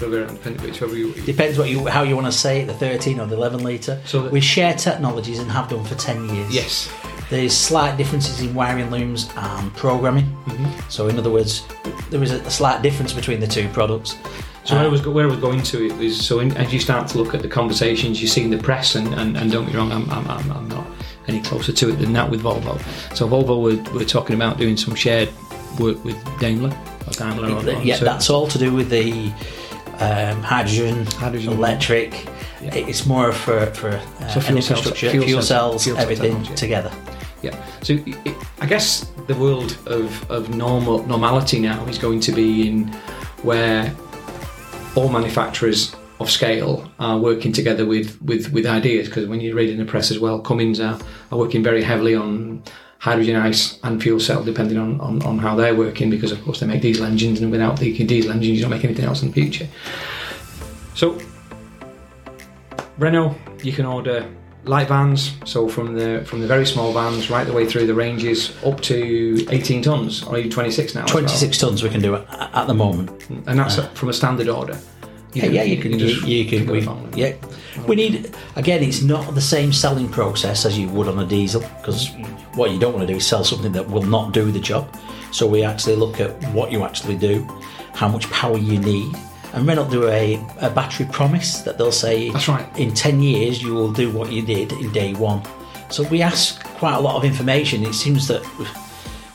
whichever 0.61 0.95
you. 0.95 1.11
Depends 1.25 1.57
what 1.57 1.69
you 1.69 1.87
how 1.87 2.03
you 2.03 2.15
want 2.15 2.27
to 2.27 2.31
say 2.31 2.61
it, 2.61 2.67
the 2.67 2.73
13 2.75 3.19
or 3.19 3.25
the 3.25 3.35
11 3.35 3.63
litre. 3.63 3.99
So 4.05 4.29
we 4.29 4.39
share 4.39 4.75
technologies 4.75 5.39
and 5.39 5.49
have 5.49 5.69
done 5.69 5.83
for 5.83 5.95
10 5.95 6.29
years. 6.29 6.53
Yes. 6.53 6.93
There's 7.31 7.55
slight 7.55 7.97
differences 7.97 8.41
in 8.41 8.53
wiring 8.53 8.91
looms 8.91 9.29
and 9.35 9.73
programming. 9.75 10.25
Mm-hmm. 10.25 10.89
So, 10.89 11.07
in 11.09 11.17
other 11.19 11.29
words, 11.29 11.63
there 12.09 12.23
is 12.23 12.31
a 12.31 12.49
slight 12.49 12.81
difference 12.81 13.13
between 13.13 13.39
the 13.39 13.45
two 13.45 13.69
products. 13.69 14.15
So 14.69 14.75
where 14.75 14.85
I 14.85 14.87
was 14.87 15.07
where 15.07 15.25
I 15.25 15.27
was 15.27 15.39
going 15.39 15.63
to 15.63 15.85
it 15.87 15.97
was 15.97 16.23
so 16.23 16.39
in, 16.41 16.55
as 16.55 16.71
you 16.71 16.79
start 16.79 17.07
to 17.09 17.17
look 17.17 17.33
at 17.33 17.41
the 17.41 17.47
conversations 17.47 18.21
you 18.21 18.27
see 18.27 18.43
in 18.43 18.51
the 18.51 18.59
press 18.59 18.93
and, 18.93 19.07
and, 19.15 19.35
and 19.35 19.51
don't 19.51 19.65
get 19.65 19.73
me 19.73 19.79
wrong 19.79 19.91
I'm, 19.91 20.07
I'm, 20.11 20.27
I'm, 20.29 20.51
I'm 20.51 20.67
not 20.69 20.85
any 21.27 21.41
closer 21.41 21.71
to 21.71 21.89
it 21.89 21.93
than 21.93 22.13
that 22.13 22.29
with 22.29 22.43
Volvo. 22.43 22.79
So 23.15 23.27
Volvo 23.27 23.61
were, 23.63 23.93
were 23.97 24.05
talking 24.05 24.35
about 24.35 24.57
doing 24.59 24.77
some 24.77 24.93
shared 24.93 25.29
work 25.79 26.03
with 26.03 26.17
Daimler 26.39 26.69
or 27.07 27.13
Daimler 27.13 27.51
on 27.51 27.85
yeah, 27.85 27.97
that's 27.97 28.29
all 28.29 28.47
to 28.47 28.59
do 28.59 28.71
with 28.71 28.89
the 28.91 29.31
um, 29.99 30.41
hydrogen, 30.43 31.05
Hydrogen. 31.07 31.53
electric. 31.53 32.25
Yeah. 32.61 32.75
It's 32.75 33.05
more 33.07 33.31
for 33.33 33.65
for 33.67 33.89
uh, 33.89 34.27
So 34.27 34.39
fuel 34.39 34.61
cells- 34.61 34.69
infrastructure, 34.69 35.09
fuel 35.09 35.25
fuel, 35.25 35.41
cells- 35.41 35.83
fuel 35.83 35.97
everything 35.97 36.43
together. 36.55 36.91
Yeah. 37.41 37.55
So 37.81 37.93
it- 37.93 38.35
I 38.61 38.65
guess 38.67 39.11
the 39.27 39.35
world 39.35 39.77
of, 39.87 40.29
of 40.29 40.53
normal 40.55 41.05
normality 41.07 41.59
now 41.59 41.83
is 41.85 41.97
going 41.97 42.19
to 42.21 42.31
be 42.31 42.67
in 42.67 42.87
where 43.43 43.95
all 44.95 45.09
manufacturers 45.09 45.95
of 46.19 46.29
scale 46.29 46.91
are 46.99 47.17
working 47.17 47.51
together 47.51 47.85
with, 47.85 48.21
with, 48.21 48.51
with 48.51 48.65
ideas 48.65 49.07
because 49.07 49.27
when 49.27 49.39
you 49.39 49.55
read 49.55 49.69
in 49.69 49.77
the 49.77 49.85
press 49.85 50.11
as 50.11 50.19
well, 50.19 50.39
Cummins 50.39 50.79
are, 50.79 50.99
are 51.31 51.37
working 51.37 51.63
very 51.63 51.81
heavily 51.81 52.15
on 52.15 52.61
hydrogen 52.99 53.37
ICE 53.37 53.79
and 53.83 54.01
fuel 54.03 54.19
cell 54.19 54.43
depending 54.43 54.77
on, 54.77 54.99
on, 54.99 55.21
on 55.23 55.37
how 55.37 55.55
they're 55.55 55.75
working 55.75 56.09
because 56.09 56.33
of 56.33 56.43
course 56.43 56.59
they 56.59 56.67
make 56.67 56.81
diesel 56.81 57.05
engines 57.05 57.39
and 57.39 57.49
without 57.49 57.79
the 57.79 57.97
diesel 58.05 58.31
engines 58.31 58.57
you 58.57 58.61
don't 58.61 58.71
make 58.71 58.83
anything 58.83 59.05
else 59.05 59.21
in 59.21 59.29
the 59.29 59.33
future. 59.33 59.67
So 60.95 61.17
Renault, 62.97 63.35
you 63.63 63.71
can 63.71 63.85
order 63.85 64.29
light 64.69 64.87
vans, 64.87 65.33
so 65.45 65.67
from 65.67 65.95
the 65.95 66.23
from 66.25 66.41
the 66.41 66.47
very 66.47 66.65
small 66.65 66.93
vans 66.93 67.29
right 67.29 67.45
the 67.45 67.53
way 67.53 67.65
through 67.65 67.87
the 67.87 67.93
ranges 67.93 68.55
up 68.63 68.79
to 68.81 69.45
18 69.49 69.81
tons 69.81 70.23
or 70.23 70.37
even 70.37 70.51
26 70.51 70.95
now. 70.95 71.03
as 71.03 71.13
well. 71.13 71.23
26 71.23 71.57
tons 71.57 71.83
we 71.83 71.89
can 71.89 72.01
do 72.01 72.15
at, 72.15 72.25
at 72.29 72.67
the 72.67 72.73
moment. 72.73 73.09
and 73.29 73.59
that's 73.59 73.79
uh, 73.79 73.87
from 73.89 74.09
a 74.09 74.13
standard 74.13 74.47
order. 74.47 74.77
Yeah, 75.33 75.45
yeah, 75.45 75.63
you 75.63 75.77
can, 75.77 75.91
you, 75.91 75.99
just 75.99 76.25
you 76.25 76.45
can, 76.45 76.65
we, 76.65 76.81
yeah. 77.13 77.35
We 77.87 77.95
need 77.95 78.35
again. 78.55 78.81
It's 78.81 79.01
not 79.01 79.35
the 79.35 79.41
same 79.41 79.71
selling 79.73 80.09
process 80.09 80.65
as 80.65 80.77
you 80.77 80.87
would 80.89 81.07
on 81.07 81.19
a 81.19 81.25
diesel 81.25 81.61
because 81.77 82.09
what 82.55 82.71
you 82.71 82.79
don't 82.79 82.93
want 82.93 83.07
to 83.07 83.13
do 83.13 83.17
is 83.17 83.27
sell 83.27 83.43
something 83.43 83.71
that 83.73 83.87
will 83.87 84.03
not 84.03 84.33
do 84.33 84.51
the 84.51 84.59
job. 84.59 84.95
So 85.31 85.45
we 85.45 85.63
actually 85.63 85.95
look 85.97 86.19
at 86.19 86.31
what 86.53 86.71
you 86.71 86.83
actually 86.83 87.15
do, 87.15 87.43
how 87.93 88.07
much 88.07 88.29
power 88.31 88.57
you 88.57 88.79
need, 88.79 89.15
and 89.53 89.67
Renault 89.67 89.89
do 89.89 90.07
a, 90.07 90.35
a 90.59 90.69
battery 90.69 91.07
promise 91.11 91.61
that 91.61 91.77
they'll 91.77 91.91
say 91.91 92.29
That's 92.29 92.47
right. 92.47 92.77
in 92.77 92.93
ten 92.93 93.21
years 93.21 93.61
you 93.61 93.73
will 93.73 93.91
do 93.91 94.11
what 94.11 94.31
you 94.31 94.45
did 94.45 94.71
in 94.73 94.91
day 94.91 95.13
one. 95.13 95.41
So 95.89 96.03
we 96.03 96.21
ask 96.21 96.63
quite 96.63 96.95
a 96.95 96.99
lot 96.99 97.15
of 97.15 97.23
information. 97.23 97.83
It 97.83 97.93
seems 97.93 98.27
that 98.27 98.43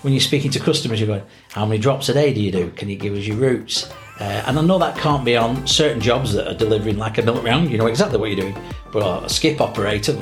when 0.02 0.12
you're 0.12 0.20
speaking 0.20 0.50
to 0.52 0.60
customers, 0.60 1.00
you're 1.00 1.06
going, 1.06 1.22
how 1.52 1.64
many 1.64 1.80
drops 1.80 2.08
a 2.08 2.12
day 2.12 2.32
do 2.32 2.40
you 2.40 2.52
do? 2.52 2.70
Can 2.72 2.88
you 2.88 2.96
give 2.96 3.14
us 3.14 3.26
your 3.26 3.36
routes? 3.36 3.90
Uh, 4.20 4.44
and 4.46 4.58
I 4.58 4.62
know 4.62 4.78
that 4.78 4.96
can't 4.96 5.24
be 5.24 5.36
on 5.36 5.66
certain 5.66 6.00
jobs 6.00 6.32
that 6.34 6.46
are 6.46 6.54
delivering 6.54 6.98
like 6.98 7.18
a 7.18 7.22
milk 7.22 7.42
round. 7.42 7.70
You 7.70 7.78
know 7.78 7.86
exactly 7.86 8.18
what 8.18 8.30
you're 8.30 8.40
doing. 8.40 8.56
But 8.92 9.24
a 9.24 9.28
skip 9.28 9.60
operator, 9.60 10.16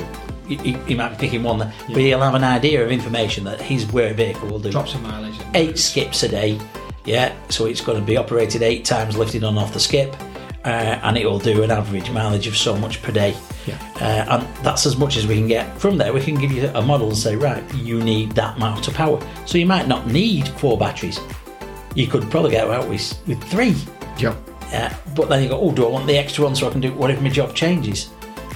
he, 0.48 0.94
might 0.94 1.10
be 1.10 1.16
picking 1.16 1.42
one 1.42 1.58
that, 1.58 1.74
but 1.88 1.98
he'll 1.98 2.20
have 2.20 2.34
an 2.34 2.44
idea 2.44 2.82
of 2.82 2.90
information 2.90 3.44
that 3.44 3.60
his 3.60 3.90
work 3.92 4.16
vehicle 4.16 4.48
will 4.48 4.60
do. 4.60 4.70
drops 4.70 4.94
in 4.94 5.02
mileage. 5.02 5.38
Eight 5.54 5.78
skips 5.78 6.22
a 6.22 6.28
day, 6.28 6.58
yeah. 7.04 7.34
So 7.48 7.66
it's 7.66 7.80
going 7.80 7.98
to 7.98 8.04
be 8.04 8.16
operated 8.16 8.62
eight 8.62 8.84
times, 8.84 9.16
lifted 9.16 9.44
on 9.44 9.58
off 9.58 9.72
the 9.72 9.80
skip, 9.80 10.14
uh, 10.64 10.68
and 11.02 11.16
it 11.16 11.26
will 11.26 11.38
do 11.38 11.62
an 11.62 11.70
average 11.70 12.10
mileage 12.10 12.46
of 12.46 12.56
so 12.56 12.76
much 12.76 13.02
per 13.02 13.12
day. 13.12 13.36
Yeah. 13.66 13.78
Uh, 13.96 14.38
and 14.38 14.56
that's 14.64 14.86
as 14.86 14.96
much 14.96 15.16
as 15.16 15.26
we 15.26 15.36
can 15.36 15.48
get. 15.48 15.78
From 15.78 15.98
there, 15.98 16.12
we 16.12 16.20
can 16.20 16.34
give 16.34 16.52
you 16.52 16.68
a 16.68 16.82
model 16.82 17.08
and 17.08 17.16
say, 17.16 17.36
right, 17.36 17.62
you 17.74 18.02
need 18.02 18.32
that 18.32 18.56
amount 18.56 18.88
of 18.88 18.94
power. 18.94 19.20
So 19.46 19.58
you 19.58 19.66
might 19.66 19.88
not 19.88 20.06
need 20.06 20.48
four 20.48 20.78
batteries. 20.78 21.20
You 21.94 22.06
could 22.06 22.30
probably 22.30 22.52
get 22.52 22.68
out 22.68 22.88
with, 22.88 23.20
with 23.26 23.42
three. 23.44 23.76
Yeah. 24.18 24.36
Uh, 24.72 24.92
but 25.14 25.28
then 25.28 25.42
you 25.42 25.48
go, 25.48 25.60
oh, 25.60 25.72
do 25.72 25.84
I 25.84 25.90
want 25.90 26.06
the 26.06 26.16
extra 26.16 26.44
one 26.44 26.56
so 26.56 26.66
I 26.66 26.70
can 26.70 26.80
do 26.80 26.92
what 26.94 27.10
if 27.10 27.20
my 27.20 27.28
job 27.28 27.54
changes? 27.54 28.10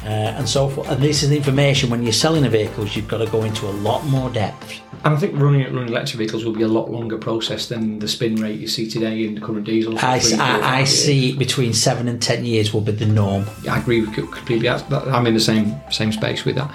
Uh, 0.07 0.37
and 0.39 0.49
so 0.49 0.69
forth. 0.69 0.89
And 0.89 1.03
this 1.03 1.25
is 1.25 1.33
information 1.33 1.91
when 1.91 2.05
you're 2.05 2.13
selling 2.13 2.45
the 2.45 2.49
vehicles, 2.49 2.95
you've 2.95 3.09
got 3.09 3.19
to 3.19 3.27
go 3.27 3.43
into 3.43 3.67
a 3.67 3.75
lot 3.89 4.05
more 4.07 4.31
depth. 4.31 4.81
And 5.05 5.15
I 5.15 5.17
think 5.19 5.35
running 5.35 5.65
running 5.75 5.89
electric 5.89 6.19
vehicles 6.19 6.45
will 6.45 6.53
be 6.53 6.63
a 6.63 6.69
lot 6.69 6.93
longer 6.93 7.19
process 7.19 7.67
than 7.67 7.99
the 7.99 8.07
spin 8.07 8.37
rate 8.37 8.61
you 8.61 8.69
see 8.69 8.89
today 8.89 9.25
in 9.25 9.35
the 9.35 9.41
current 9.41 9.65
diesels. 9.65 9.99
I, 10.01 10.21
I, 10.39 10.81
I 10.81 10.85
see 10.85 11.37
between 11.37 11.73
seven 11.73 12.07
and 12.07 12.23
ten 12.23 12.45
years 12.45 12.73
will 12.73 12.83
be 12.83 12.93
the 12.93 13.07
norm. 13.07 13.47
I 13.69 13.81
agree 13.81 14.01
with 14.01 14.17
you 14.17 14.27
completely. 14.29 14.69
That- 14.69 15.09
I'm 15.09 15.27
in 15.27 15.35
the 15.35 15.41
same 15.41 15.75
same 15.91 16.13
space 16.13 16.45
with 16.45 16.55
that. 16.55 16.73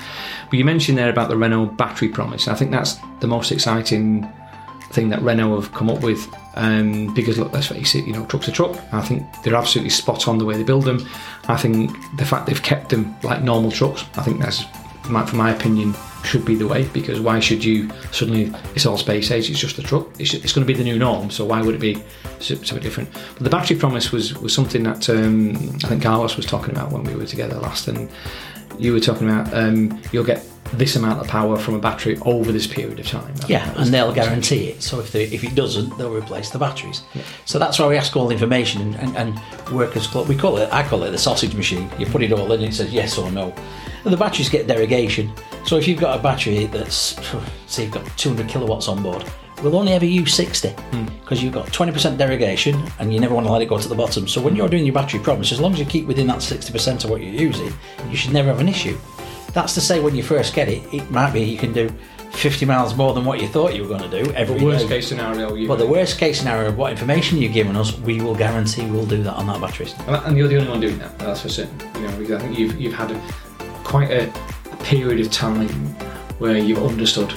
But 0.49 0.59
you 0.59 0.65
mentioned 0.65 0.97
there 0.97 1.09
about 1.09 1.29
the 1.29 1.37
Renault 1.37 1.77
battery 1.77 2.09
promise. 2.09 2.49
I 2.49 2.55
think 2.55 2.71
that's 2.71 2.97
the 3.21 3.27
most 3.27 3.51
exciting 3.53 4.29
thing 4.91 5.09
that 5.09 5.21
Renault 5.21 5.61
have 5.61 5.73
come 5.73 5.89
up 5.89 6.01
with. 6.01 6.27
Um, 6.55 7.13
because 7.13 7.37
look, 7.37 7.53
let's 7.53 7.67
face 7.67 7.95
it, 7.95 8.05
you 8.05 8.11
know, 8.11 8.25
truck's 8.25 8.49
a 8.49 8.51
truck. 8.51 8.77
I 8.93 9.01
think 9.01 9.25
they're 9.43 9.55
absolutely 9.55 9.89
spot 9.89 10.27
on 10.27 10.37
the 10.37 10.45
way 10.45 10.57
they 10.57 10.63
build 10.63 10.83
them. 10.83 11.07
I 11.47 11.55
think 11.55 11.91
the 12.17 12.25
fact 12.25 12.45
they've 12.45 12.61
kept 12.61 12.89
them 12.89 13.15
like 13.23 13.41
normal 13.41 13.71
trucks, 13.71 14.03
I 14.17 14.21
think 14.23 14.41
that's, 14.41 14.63
my, 15.09 15.25
from 15.25 15.37
my 15.37 15.51
opinion, 15.51 15.95
should 16.23 16.45
be 16.45 16.55
the 16.55 16.67
way. 16.67 16.87
Because 16.93 17.19
why 17.19 17.39
should 17.39 17.63
you 17.63 17.89
suddenly? 18.11 18.53
It's 18.75 18.85
all 18.85 18.97
space 18.97 19.31
age. 19.31 19.49
It's 19.49 19.59
just 19.59 19.79
a 19.79 19.83
truck. 19.83 20.07
It's, 20.19 20.33
it's 20.33 20.53
going 20.53 20.67
to 20.67 20.71
be 20.71 20.77
the 20.77 20.83
new 20.83 20.99
norm. 20.99 21.31
So 21.31 21.45
why 21.45 21.61
would 21.61 21.75
it 21.75 21.81
be 21.81 22.03
so, 22.39 22.55
so 22.55 22.77
different? 22.77 23.11
But 23.33 23.43
the 23.43 23.49
battery 23.49 23.77
promise 23.77 24.11
was 24.11 24.37
was 24.37 24.53
something 24.53 24.83
that 24.83 25.09
um, 25.09 25.55
I 25.83 25.87
think 25.87 26.03
Carlos 26.03 26.35
was 26.35 26.45
talking 26.45 26.71
about 26.71 26.91
when 26.91 27.03
we 27.03 27.15
were 27.15 27.25
together 27.25 27.55
last, 27.55 27.87
and 27.87 28.09
you 28.81 28.93
were 28.93 28.99
talking 28.99 29.29
about 29.29 29.53
um, 29.53 30.01
you'll 30.11 30.25
get 30.25 30.45
this 30.73 30.95
amount 30.95 31.19
of 31.19 31.27
power 31.27 31.57
from 31.57 31.75
a 31.75 31.79
battery 31.79 32.17
over 32.25 32.51
this 32.51 32.65
period 32.65 32.99
of 32.99 33.05
time. 33.05 33.33
I 33.43 33.47
Yeah, 33.47 33.73
and 33.77 33.93
they'll 33.93 34.13
guarantee 34.13 34.69
it. 34.69 34.81
So 34.81 34.99
if 34.99 35.11
they, 35.11 35.25
if 35.25 35.43
it 35.43 35.53
doesn't, 35.53 35.97
they'll 35.97 36.13
replace 36.13 36.49
the 36.49 36.59
batteries. 36.59 37.03
So 37.45 37.59
that's 37.59 37.77
why 37.77 37.87
we 37.87 37.97
ask 37.97 38.15
all 38.15 38.27
the 38.27 38.33
information 38.33 38.81
and, 38.81 38.95
and, 38.95 39.17
and 39.17 39.71
workers 39.71 40.13
we 40.13 40.35
call 40.35 40.57
it 40.57 40.71
I 40.71 40.87
call 40.87 41.03
it 41.03 41.11
the 41.11 41.17
sausage 41.17 41.53
machine. 41.55 41.89
You 41.99 42.05
put 42.05 42.23
it 42.23 42.31
all 42.31 42.51
in, 42.51 42.61
and 42.61 42.69
it 42.69 42.73
says 42.73 42.93
yes 42.93 43.17
or 43.17 43.31
no. 43.31 43.53
And 44.03 44.11
the 44.11 44.17
batteries 44.17 44.49
get 44.49 44.67
derogation, 44.67 45.31
So 45.65 45.77
if 45.77 45.87
you've 45.87 45.99
got 45.99 46.19
a 46.19 46.23
battery 46.23 46.65
that's, 46.65 47.19
say, 47.67 47.83
you've 47.83 47.91
got 47.91 48.05
200 48.17 48.47
kilowatts 48.47 48.87
on 48.87 49.03
board, 49.03 49.23
we'll 49.61 49.75
only 49.75 49.93
ever 49.93 50.05
use 50.05 50.33
60 50.33 50.69
hmm. 50.69 51.05
because 51.19 51.41
you've 51.41 51.53
got 51.53 51.67
20% 51.67 52.17
derogation 52.17 52.83
and 52.99 53.13
you 53.13 53.19
never 53.19 53.33
want 53.33 53.45
to 53.47 53.51
let 53.51 53.61
it 53.61 53.67
go 53.67 53.77
to 53.77 53.87
the 53.87 53.95
bottom. 53.95 54.27
So 54.27 54.41
when 54.41 54.55
you're 54.55 54.69
doing 54.69 54.85
your 54.85 54.95
battery 54.95 55.19
promise, 55.19 55.51
as 55.51 55.59
long 55.59 55.73
as 55.73 55.79
you 55.79 55.85
keep 55.85 56.05
within 56.05 56.27
that 56.27 56.39
60% 56.39 57.03
of 57.03 57.09
what 57.09 57.21
you're 57.21 57.33
using, 57.33 57.71
you 58.09 58.15
should 58.15 58.33
never 58.33 58.49
have 58.49 58.59
an 58.59 58.69
issue. 58.69 58.97
That's 59.53 59.73
to 59.73 59.81
say, 59.81 59.99
when 59.99 60.15
you 60.15 60.23
first 60.23 60.53
get 60.53 60.69
it, 60.69 60.81
it 60.93 61.11
might 61.11 61.33
be 61.33 61.41
you 61.41 61.57
can 61.57 61.73
do 61.73 61.89
50 62.31 62.65
miles 62.65 62.95
more 62.95 63.13
than 63.13 63.25
what 63.25 63.41
you 63.41 63.47
thought 63.47 63.75
you 63.75 63.83
were 63.83 63.89
going 63.89 64.09
to 64.09 64.23
do 64.23 64.31
every 64.31 64.63
Worst 64.63 64.87
day. 64.87 64.95
case 64.95 65.09
scenario, 65.09 65.53
you 65.55 65.67
But 65.67 65.77
the 65.77 65.85
worst 65.85 66.17
case 66.17 66.39
scenario 66.39 66.69
of 66.69 66.77
what 66.77 66.91
information 66.91 67.37
you've 67.37 67.53
given 67.53 67.75
us, 67.75 67.97
we 67.99 68.21
will 68.21 68.35
guarantee 68.35 68.89
we'll 68.89 69.05
do 69.05 69.21
that 69.23 69.33
on 69.33 69.47
that 69.47 69.59
battery. 69.59 69.87
And 70.07 70.15
and 70.25 70.37
you're 70.37 70.47
the 70.47 70.57
only 70.57 70.69
one 70.69 70.79
doing 70.79 70.97
that. 70.99 71.19
That's 71.19 71.41
for 71.41 71.49
certain. 71.49 71.77
You 71.95 72.07
know, 72.07 72.17
because 72.17 72.41
I 72.41 72.45
think 72.45 72.57
you've 72.57 72.79
you've 72.79 72.93
had 72.93 73.11
a, 73.11 73.19
quite 73.83 74.09
a, 74.09 74.29
a 74.71 74.75
period 74.77 75.19
of 75.19 75.31
time 75.31 75.67
where 76.39 76.57
you've 76.57 76.81
understood 76.81 77.33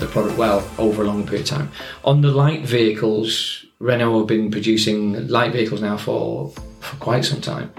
the 0.00 0.06
product 0.06 0.36
well 0.36 0.68
over 0.78 1.02
a 1.02 1.06
long 1.06 1.26
period 1.26 1.42
of 1.42 1.48
time. 1.48 1.72
On 2.04 2.20
the 2.20 2.30
light 2.30 2.62
vehicles, 2.62 3.64
Renault 3.78 4.18
have 4.18 4.26
been 4.26 4.50
producing 4.50 5.28
light 5.28 5.52
vehicles 5.52 5.80
now 5.80 5.96
for 5.96 6.50
for 6.80 6.96
quite 6.96 7.24
some 7.24 7.40
time. 7.40 7.72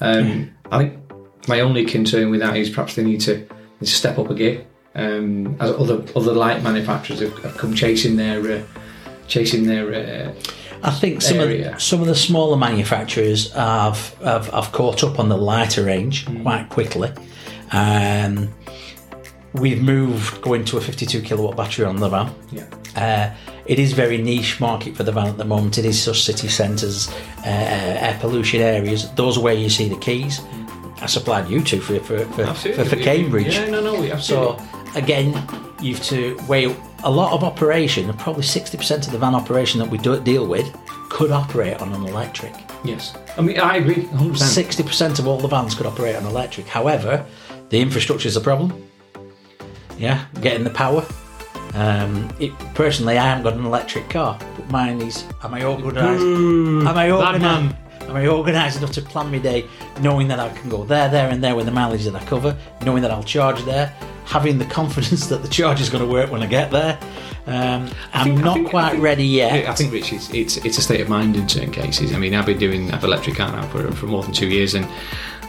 Um, 0.00 0.50
I 0.70 0.78
think 0.78 0.98
my 1.48 1.60
only 1.60 1.84
concern 1.84 2.30
with 2.30 2.40
that 2.40 2.56
is 2.56 2.70
perhaps 2.70 2.94
they 2.94 3.04
need 3.04 3.20
to, 3.22 3.46
step 3.82 4.18
up 4.18 4.30
a 4.30 4.34
gear. 4.34 4.64
Um, 4.94 5.56
as 5.60 5.70
other 5.70 6.04
other 6.16 6.32
light 6.32 6.62
manufacturers 6.62 7.20
have, 7.20 7.38
have 7.38 7.56
come 7.56 7.74
chasing 7.74 8.16
their 8.16 8.40
uh, 8.50 8.62
chasing 9.28 9.66
their 9.66 9.94
uh, 9.94 10.34
I 10.82 10.90
think 10.90 11.22
some 11.22 11.38
of, 11.38 11.48
area. 11.48 11.72
the, 11.72 11.80
some 11.80 12.00
of 12.00 12.06
the 12.06 12.14
smaller 12.14 12.56
manufacturers 12.56 13.52
have, 13.52 14.14
have, 14.22 14.48
have 14.48 14.72
caught 14.72 15.02
up 15.02 15.18
on 15.18 15.28
the 15.28 15.36
lighter 15.36 15.84
range 15.84 16.26
quite 16.42 16.68
quickly. 16.68 17.10
Um, 17.72 18.54
we've 19.54 19.82
moved 19.82 20.40
going 20.42 20.64
to 20.66 20.76
a 20.76 20.80
52 20.80 21.22
kilowatt 21.22 21.56
battery 21.56 21.84
on 21.84 21.96
the 21.96 22.08
van. 22.08 22.32
yeah. 22.50 22.66
Uh, 22.96 23.34
it 23.66 23.78
is 23.78 23.92
very 23.92 24.16
niche 24.16 24.60
market 24.60 24.96
for 24.96 25.02
the 25.02 25.12
van 25.12 25.26
at 25.26 25.36
the 25.36 25.44
moment. 25.44 25.76
It 25.76 25.84
is 25.84 26.02
such 26.02 26.22
city 26.22 26.48
centres, 26.48 27.08
uh, 27.40 27.44
air 27.44 28.16
pollution 28.18 28.62
areas. 28.62 29.10
Those 29.12 29.36
are 29.36 29.42
where 29.42 29.54
you 29.54 29.68
see 29.68 29.88
the 29.88 29.98
keys. 29.98 30.40
I 31.00 31.06
supplied 31.06 31.48
you 31.48 31.62
two 31.62 31.80
for 31.80 32.00
for, 32.00 32.24
for, 32.24 32.46
for, 32.54 32.84
for 32.84 32.96
Cambridge. 32.96 33.54
Yeah, 33.54 33.70
no, 33.70 33.82
no, 33.82 34.00
we 34.00 34.10
absolutely. 34.10 34.58
So 34.58 34.98
again, 34.98 35.46
you've 35.80 36.02
to 36.04 36.36
weigh 36.48 36.74
a 37.04 37.10
lot 37.10 37.32
of 37.32 37.44
operation, 37.44 38.12
probably 38.14 38.42
sixty 38.42 38.76
percent 38.78 39.06
of 39.06 39.12
the 39.12 39.18
van 39.18 39.34
operation 39.34 39.78
that 39.80 39.90
we 39.90 39.98
do 39.98 40.18
deal 40.20 40.46
with, 40.46 40.74
could 41.10 41.30
operate 41.30 41.80
on 41.80 41.92
an 41.92 42.04
electric. 42.06 42.54
Yes, 42.84 43.14
I 43.36 43.42
mean 43.42 43.60
I 43.60 43.76
agree, 43.76 44.06
hundred 44.06 44.32
percent. 44.32 44.50
Sixty 44.50 44.82
percent 44.82 45.18
of 45.18 45.28
all 45.28 45.38
the 45.38 45.48
vans 45.48 45.74
could 45.74 45.86
operate 45.86 46.16
on 46.16 46.24
electric. 46.24 46.66
However, 46.66 47.24
the 47.68 47.80
infrastructure 47.80 48.28
is 48.28 48.36
a 48.36 48.40
problem. 48.40 48.87
Yeah, 49.98 50.24
getting 50.40 50.64
the 50.64 50.70
power. 50.70 51.04
Um, 51.74 52.30
it, 52.40 52.52
personally, 52.74 53.18
I 53.18 53.24
haven't 53.24 53.44
got 53.44 53.52
an 53.54 53.64
electric 53.66 54.08
car, 54.08 54.38
but 54.56 54.70
mine 54.70 55.00
is. 55.02 55.24
Am 55.42 55.52
I 55.54 55.64
organised? 55.64 56.22
Am 56.22 56.86
I 56.88 57.10
organised? 57.10 57.76
Am 58.08 58.16
I 58.16 58.26
organised 58.26 58.78
enough 58.78 58.92
to 58.92 59.02
plan 59.02 59.30
my 59.30 59.38
day, 59.38 59.66
knowing 60.00 60.28
that 60.28 60.40
I 60.40 60.48
can 60.50 60.70
go 60.70 60.84
there, 60.84 61.10
there, 61.10 61.28
and 61.28 61.44
there 61.44 61.54
with 61.54 61.66
the 61.66 61.72
mileage 61.72 62.04
that 62.04 62.14
I 62.14 62.24
cover, 62.24 62.56
knowing 62.86 63.02
that 63.02 63.10
I'll 63.10 63.22
charge 63.22 63.62
there, 63.64 63.88
having 64.24 64.56
the 64.58 64.64
confidence 64.64 65.26
that 65.28 65.42
the 65.42 65.48
charge 65.48 65.80
is 65.82 65.90
going 65.90 66.02
to 66.02 66.08
work 66.10 66.30
when 66.30 66.42
I 66.42 66.46
get 66.46 66.70
there. 66.70 66.98
Um, 67.46 67.90
I'm 68.14 68.24
think- 68.24 68.44
not 68.44 68.54
think- 68.54 68.70
quite 68.70 68.92
think- 68.92 69.02
ready 69.02 69.24
yet. 69.26 69.68
I 69.68 69.74
think, 69.74 69.92
Rich, 69.92 70.12
it's, 70.14 70.30
it's 70.32 70.56
it's 70.58 70.78
a 70.78 70.82
state 70.82 71.00
of 71.02 71.08
mind 71.10 71.36
in 71.36 71.48
certain 71.48 71.70
cases. 71.72 72.14
I 72.14 72.18
mean, 72.18 72.34
I've 72.34 72.46
been 72.46 72.58
doing 72.58 72.90
I've 72.92 73.04
electric 73.04 73.36
car 73.36 73.52
now 73.52 73.66
for, 73.68 73.90
for 73.92 74.06
more 74.06 74.22
than 74.22 74.32
two 74.32 74.48
years, 74.48 74.74
and 74.74 74.86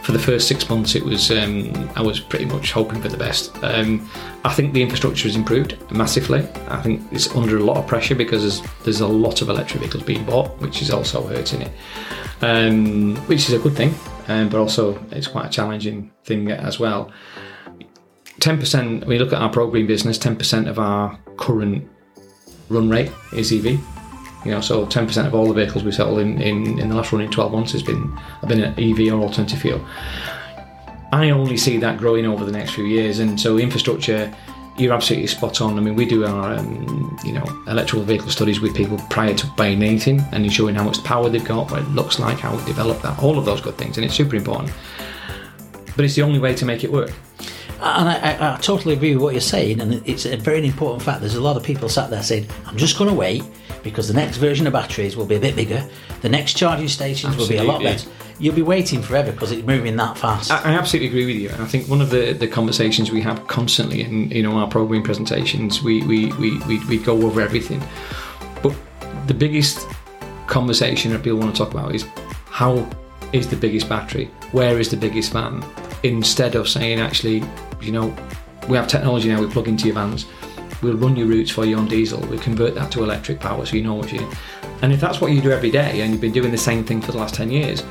for 0.02 0.12
the 0.12 0.18
first 0.18 0.48
six 0.48 0.68
months, 0.68 0.94
it 0.94 1.04
was 1.04 1.30
um, 1.30 1.72
I 1.94 2.02
was 2.02 2.20
pretty 2.20 2.46
much 2.46 2.72
hoping 2.72 3.00
for 3.02 3.08
the 3.08 3.16
best. 3.16 3.54
Um, 3.62 4.08
I 4.44 4.52
think 4.52 4.72
the 4.72 4.82
infrastructure 4.82 5.28
has 5.28 5.36
improved 5.36 5.76
massively. 5.90 6.40
I 6.68 6.80
think 6.80 7.02
it's 7.12 7.34
under 7.36 7.58
a 7.58 7.64
lot 7.64 7.76
of 7.76 7.86
pressure 7.86 8.14
because 8.14 8.42
there's, 8.42 8.72
there's 8.84 9.00
a 9.00 9.06
lot 9.06 9.42
of 9.42 9.50
electric 9.50 9.80
vehicles 9.80 10.02
being 10.02 10.24
bought, 10.24 10.58
which 10.60 10.80
is 10.80 10.90
also 10.90 11.26
hurting 11.26 11.62
it, 11.62 11.72
um, 12.40 13.16
which 13.26 13.48
is 13.48 13.52
a 13.52 13.58
good 13.58 13.76
thing, 13.76 13.94
um, 14.28 14.48
but 14.48 14.58
also 14.58 14.98
it's 15.10 15.26
quite 15.26 15.46
a 15.46 15.50
challenging 15.50 16.10
thing 16.24 16.50
as 16.50 16.80
well. 16.80 17.12
10%, 18.38 19.00
when 19.04 19.10
you 19.10 19.18
look 19.18 19.34
at 19.34 19.42
our 19.42 19.50
Pro 19.50 19.68
Green 19.68 19.86
business, 19.86 20.18
10% 20.18 20.66
of 20.66 20.78
our 20.78 21.18
current 21.36 21.86
run 22.70 22.88
rate 22.88 23.12
is 23.34 23.52
EV. 23.52 23.78
You 24.44 24.52
know, 24.52 24.60
so 24.60 24.86
10% 24.86 25.26
of 25.26 25.34
all 25.34 25.46
the 25.46 25.54
vehicles 25.54 25.84
we 25.84 25.92
sell 25.92 26.18
in, 26.18 26.40
in, 26.40 26.78
in 26.78 26.88
the 26.88 26.94
last 26.94 27.12
running 27.12 27.30
12 27.30 27.52
months 27.52 27.72
has 27.72 27.82
been 27.82 28.10
have 28.40 28.48
been 28.48 28.62
an 28.62 28.72
EV 28.78 29.12
or 29.12 29.20
alternative 29.20 29.60
fuel. 29.60 29.84
I 31.12 31.30
only 31.30 31.56
see 31.56 31.76
that 31.78 31.98
growing 31.98 32.24
over 32.24 32.44
the 32.44 32.52
next 32.52 32.72
few 32.72 32.84
years, 32.84 33.18
and 33.18 33.38
so 33.38 33.58
infrastructure, 33.58 34.32
you're 34.78 34.94
absolutely 34.94 35.26
spot 35.26 35.60
on. 35.60 35.76
I 35.76 35.80
mean, 35.80 35.96
we 35.96 36.06
do 36.06 36.24
our 36.24 36.54
um, 36.54 37.18
you 37.24 37.32
know 37.32 37.44
electrical 37.66 38.04
vehicle 38.04 38.30
studies 38.30 38.60
with 38.60 38.74
people 38.74 38.96
prior 39.10 39.34
to 39.34 39.46
buying 39.56 39.82
anything 39.82 40.20
and 40.32 40.44
ensuring 40.44 40.74
how 40.74 40.84
much 40.84 41.02
power 41.04 41.28
they've 41.28 41.44
got, 41.44 41.70
what 41.70 41.82
it 41.82 41.88
looks 41.88 42.18
like, 42.18 42.38
how 42.38 42.56
we 42.56 42.64
develop 42.64 43.02
that, 43.02 43.18
all 43.22 43.38
of 43.38 43.44
those 43.44 43.60
good 43.60 43.76
things, 43.76 43.96
and 43.98 44.04
it's 44.04 44.14
super 44.14 44.36
important. 44.36 44.72
But 45.96 46.04
it's 46.04 46.14
the 46.14 46.22
only 46.22 46.38
way 46.38 46.54
to 46.54 46.64
make 46.64 46.84
it 46.84 46.92
work. 46.92 47.12
And 47.82 48.08
I, 48.08 48.14
I, 48.14 48.54
I 48.54 48.56
totally 48.58 48.94
agree 48.94 49.14
with 49.14 49.22
what 49.22 49.32
you're 49.32 49.40
saying, 49.40 49.80
and 49.80 50.06
it's 50.06 50.26
a 50.26 50.36
very 50.36 50.66
important 50.66 51.02
fact. 51.02 51.20
There's 51.20 51.34
a 51.34 51.40
lot 51.40 51.56
of 51.56 51.62
people 51.62 51.88
sat 51.88 52.10
there 52.10 52.22
saying, 52.22 52.46
"I'm 52.66 52.76
just 52.76 52.98
going 52.98 53.08
to 53.08 53.16
wait 53.16 53.42
because 53.82 54.06
the 54.06 54.14
next 54.14 54.36
version 54.36 54.66
of 54.66 54.74
batteries 54.74 55.16
will 55.16 55.24
be 55.24 55.36
a 55.36 55.40
bit 55.40 55.56
bigger, 55.56 55.82
the 56.20 56.28
next 56.28 56.58
charging 56.58 56.88
stations 56.88 57.36
will 57.36 57.48
be 57.48 57.56
a 57.56 57.64
lot 57.64 57.82
Absolutely. 57.82 58.12
better." 58.12 58.36
You'll 58.38 58.54
be 58.54 58.62
waiting 58.62 59.02
forever 59.02 59.32
because 59.32 59.52
it's 59.52 59.66
moving 59.66 59.96
that 59.96 60.16
fast. 60.16 60.50
I 60.50 60.62
I 60.62 60.72
absolutely 60.72 61.08
agree 61.08 61.26
with 61.26 61.36
you. 61.36 61.50
And 61.50 61.62
I 61.62 61.66
think 61.66 61.88
one 61.88 62.00
of 62.00 62.08
the, 62.10 62.32
the 62.32 62.48
conversations 62.48 63.10
we 63.10 63.20
have 63.20 63.46
constantly 63.48 64.00
in 64.02 64.30
you 64.30 64.42
know 64.42 64.56
our 64.56 64.66
programming 64.66 65.02
presentations, 65.02 65.82
we, 65.82 66.02
we, 66.04 66.32
we, 66.34 66.58
we, 66.64 66.84
we 66.86 66.98
go 66.98 67.22
over 67.22 67.40
everything. 67.40 67.82
But 68.62 68.74
the 69.26 69.34
biggest 69.34 69.86
conversation 70.46 71.12
that 71.12 71.22
people 71.22 71.38
want 71.38 71.54
to 71.54 71.58
talk 71.58 71.72
about 71.72 71.94
is 71.94 72.06
how 72.46 72.88
is 73.32 73.46
the 73.48 73.56
biggest 73.56 73.88
battery? 73.88 74.26
Where 74.52 74.78
is 74.78 74.90
the 74.90 74.96
biggest 74.96 75.32
van? 75.32 75.62
Instead 76.02 76.54
of 76.54 76.68
saying 76.68 76.98
actually, 76.98 77.42
you 77.82 77.92
know, 77.92 78.14
we 78.68 78.76
have 78.76 78.88
technology 78.88 79.28
now, 79.28 79.40
we 79.40 79.48
plug 79.48 79.68
into 79.68 79.86
your 79.86 79.94
vans, 79.94 80.26
we'll 80.82 80.96
run 80.96 81.16
your 81.16 81.26
routes 81.26 81.50
for 81.50 81.64
you 81.64 81.76
on 81.76 81.88
diesel, 81.88 82.20
we 82.28 82.38
convert 82.38 82.74
that 82.74 82.90
to 82.92 83.02
electric 83.02 83.40
power 83.40 83.64
so 83.66 83.76
you 83.76 83.82
know 83.82 83.94
what 83.94 84.12
you 84.12 84.28
and 84.82 84.92
if 84.92 85.00
that's 85.00 85.20
what 85.20 85.32
you 85.32 85.40
do 85.40 85.50
every 85.50 85.70
day 85.70 86.00
and 86.00 86.12
you've 86.12 86.20
been 86.20 86.32
doing 86.32 86.50
the 86.50 86.58
same 86.58 86.84
thing 86.84 87.00
for 87.02 87.12
the 87.12 87.18
last 87.18 87.34
10 87.34 87.50
years, 87.50 87.82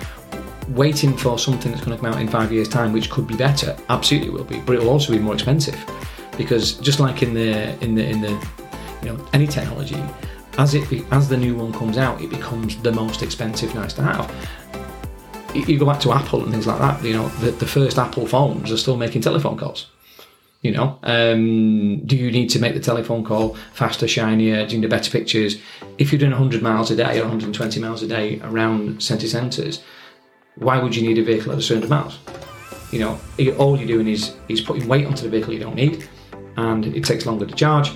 waiting 0.69 1.15
for 1.15 1.37
something 1.37 1.71
that's 1.71 1.83
going 1.83 1.95
to 1.95 2.01
come 2.01 2.13
out 2.13 2.21
in 2.21 2.27
five 2.27 2.51
years' 2.51 2.67
time, 2.67 2.93
which 2.93 3.09
could 3.09 3.27
be 3.27 3.35
better, 3.35 3.75
absolutely 3.89 4.29
will 4.29 4.43
be, 4.43 4.59
but 4.59 4.75
it 4.75 4.81
will 4.81 4.89
also 4.89 5.13
be 5.13 5.19
more 5.19 5.33
expensive. 5.33 5.77
Because 6.37 6.73
just 6.75 6.99
like 6.99 7.21
in 7.21 7.33
the 7.33 7.77
in 7.83 7.95
the 7.95 8.07
in 8.07 8.21
the 8.21 8.31
you 9.03 9.09
know 9.09 9.25
any 9.33 9.45
technology, 9.45 10.01
as 10.57 10.73
it 10.73 10.89
be, 10.89 11.05
as 11.11 11.27
the 11.27 11.37
new 11.37 11.55
one 11.55 11.73
comes 11.73 11.97
out, 11.97 12.21
it 12.21 12.29
becomes 12.29 12.81
the 12.81 12.91
most 12.91 13.21
expensive, 13.21 13.75
nice 13.75 13.93
to 13.93 14.01
have. 14.01 14.33
You 15.53 15.79
go 15.79 15.85
back 15.85 15.99
to 16.01 16.11
Apple 16.11 16.43
and 16.43 16.51
things 16.51 16.67
like 16.67 16.79
that. 16.79 17.03
You 17.03 17.13
know, 17.13 17.27
the, 17.39 17.51
the 17.51 17.65
first 17.65 17.97
Apple 17.97 18.27
phones 18.27 18.71
are 18.71 18.77
still 18.77 18.97
making 18.97 19.21
telephone 19.21 19.57
calls. 19.57 19.87
You 20.61 20.73
know, 20.73 20.99
um, 21.03 22.05
do 22.05 22.17
you 22.17 22.31
need 22.31 22.49
to 22.49 22.59
make 22.59 22.73
the 22.73 22.81
telephone 22.81 23.23
call 23.23 23.55
faster, 23.73 24.09
shinier, 24.09 24.67
do 24.67 24.75
you 24.75 24.81
need 24.81 24.89
better 24.89 25.09
pictures? 25.09 25.55
If 25.97 26.11
you're 26.11 26.19
doing 26.19 26.31
100 26.31 26.61
miles 26.61 26.91
a 26.91 26.97
day 26.97 27.17
or 27.17 27.21
120 27.21 27.79
miles 27.79 28.03
a 28.03 28.07
day 28.07 28.41
around 28.43 29.01
city 29.01 29.27
centres, 29.27 29.81
why 30.55 30.77
would 30.77 30.93
you 30.93 31.07
need 31.07 31.17
a 31.17 31.23
vehicle 31.23 31.53
at 31.53 31.59
a 31.59 31.61
certain 31.61 31.87
miles? 31.87 32.19
You 32.91 32.99
know, 32.99 33.19
all 33.57 33.77
you're 33.77 33.87
doing 33.87 34.07
is 34.07 34.35
is 34.49 34.59
putting 34.59 34.87
weight 34.87 35.05
onto 35.05 35.23
the 35.23 35.29
vehicle 35.29 35.53
you 35.53 35.59
don't 35.59 35.75
need, 35.75 36.09
and 36.57 36.85
it 36.85 37.05
takes 37.05 37.25
longer 37.25 37.45
to 37.45 37.55
charge. 37.55 37.91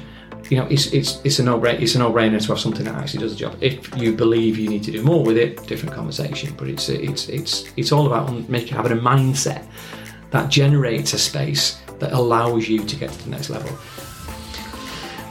You 0.50 0.58
know, 0.58 0.68
it's 0.68 0.88
it's 0.88 1.22
it's 1.24 1.40
a 1.40 1.44
no 1.44 1.60
brainer. 1.60 1.82
It's 1.82 1.96
a 1.96 2.00
no 2.00 2.12
brainer 2.12 2.42
to 2.42 2.48
have 2.48 2.60
something 2.60 2.86
that 2.86 2.96
actually 2.96 3.22
does 3.22 3.34
the 3.34 3.40
job. 3.40 3.58
If 3.62 3.96
you 3.98 4.14
believe 4.14 4.58
you 4.58 4.70
need 4.70 4.84
to 4.84 4.92
do 4.92 5.02
more 5.02 5.24
with 5.24 5.38
it, 5.38 5.66
different 5.68 5.96
conversation. 5.96 6.54
But 6.58 6.68
it's 6.68 6.90
it's 6.90 7.30
it's 7.30 7.66
it's 7.78 7.92
all 7.92 8.08
about 8.08 8.50
making 8.50 8.76
having 8.76 8.92
a 8.92 9.02
mindset 9.02 9.66
that 10.32 10.50
generates 10.50 11.14
a 11.14 11.20
space 11.20 11.82
that 12.00 12.12
allows 12.12 12.68
you 12.68 12.84
to 12.84 12.96
get 12.96 13.12
to 13.12 13.24
the 13.24 13.30
next 13.30 13.50
level. 13.50 13.72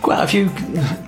Quite 0.02 0.24
a 0.24 0.26
few, 0.26 0.48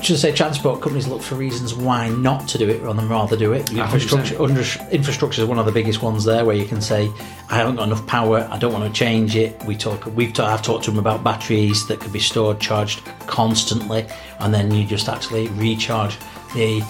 should 0.02 0.14
I 0.14 0.18
say, 0.18 0.32
transport 0.32 0.80
companies 0.80 1.08
look 1.08 1.20
for 1.20 1.34
reasons 1.34 1.74
why 1.74 2.10
not 2.10 2.46
to 2.48 2.58
do 2.58 2.68
it 2.68 2.80
rather 2.80 3.00
than 3.00 3.08
rather 3.10 3.36
do 3.36 3.52
it. 3.52 3.66
The 3.66 3.80
A 3.80 3.86
hundred 3.86 4.02
infrastructure, 4.02 4.40
under, 4.40 4.64
infrastructure 4.92 5.42
is 5.42 5.48
one 5.48 5.58
of 5.58 5.66
the 5.66 5.72
biggest 5.72 6.00
ones 6.00 6.24
there, 6.24 6.44
where 6.44 6.54
you 6.54 6.64
can 6.64 6.80
say, 6.80 7.10
"I 7.50 7.56
haven't 7.56 7.74
got 7.74 7.88
enough 7.88 8.06
power. 8.06 8.48
I 8.52 8.56
don't 8.56 8.72
want 8.72 8.84
to 8.84 8.92
change 8.96 9.34
it." 9.34 9.60
We 9.66 9.74
talk, 9.74 10.06
we've 10.14 10.32
ta- 10.32 10.46
I've 10.46 10.62
talked 10.62 10.84
to 10.84 10.92
them 10.92 11.00
about 11.00 11.24
batteries 11.24 11.84
that 11.88 11.98
could 11.98 12.12
be 12.12 12.20
stored, 12.20 12.60
charged 12.60 13.00
constantly, 13.26 14.06
and 14.38 14.54
then 14.54 14.72
you 14.72 14.86
just 14.86 15.08
actually 15.08 15.48
recharge 15.48 16.16
the 16.54 16.80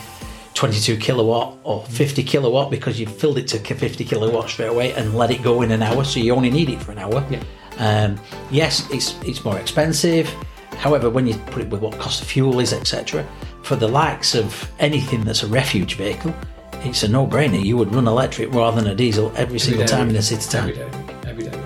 22 0.52 0.98
kilowatt 0.98 1.56
or 1.64 1.84
50 1.86 2.22
kilowatt 2.22 2.70
because 2.70 3.00
you've 3.00 3.16
filled 3.16 3.38
it 3.38 3.48
to 3.48 3.58
50 3.58 4.04
kilowatt 4.04 4.50
straight 4.50 4.68
away 4.68 4.92
and 4.92 5.16
let 5.16 5.30
it 5.30 5.42
go 5.42 5.62
in 5.62 5.72
an 5.72 5.82
hour, 5.82 6.04
so 6.04 6.20
you 6.20 6.34
only 6.34 6.50
need 6.50 6.68
it 6.68 6.82
for 6.82 6.92
an 6.92 6.98
hour. 6.98 7.24
Yeah. 7.30 7.42
Um, 7.78 8.20
yes, 8.50 8.86
it's 8.90 9.14
it's 9.24 9.42
more 9.42 9.58
expensive. 9.58 10.30
However, 10.76 11.10
when 11.10 11.26
you 11.26 11.34
put 11.46 11.62
it 11.62 11.68
with 11.70 11.80
what 11.80 11.98
cost 11.98 12.22
of 12.22 12.28
fuel 12.28 12.60
is, 12.60 12.72
etc., 12.72 13.26
for 13.62 13.76
the 13.76 13.88
likes 13.88 14.34
of 14.34 14.70
anything 14.78 15.24
that's 15.24 15.42
a 15.42 15.46
refuse 15.46 15.92
vehicle, 15.94 16.34
it's 16.82 17.02
a 17.02 17.08
no-brainer. 17.08 17.64
You 17.64 17.76
would 17.78 17.94
run 17.94 18.06
electric 18.06 18.52
rather 18.52 18.80
than 18.80 18.90
a 18.90 18.94
diesel 18.94 19.32
every 19.36 19.58
single 19.58 19.84
day, 19.86 19.90
time 19.90 20.08
in 20.08 20.14
the 20.14 20.22
city 20.22 20.58
Every 20.58 20.74
town. 20.74 21.06
day, 21.06 21.30
every 21.30 21.44
day. 21.44 21.62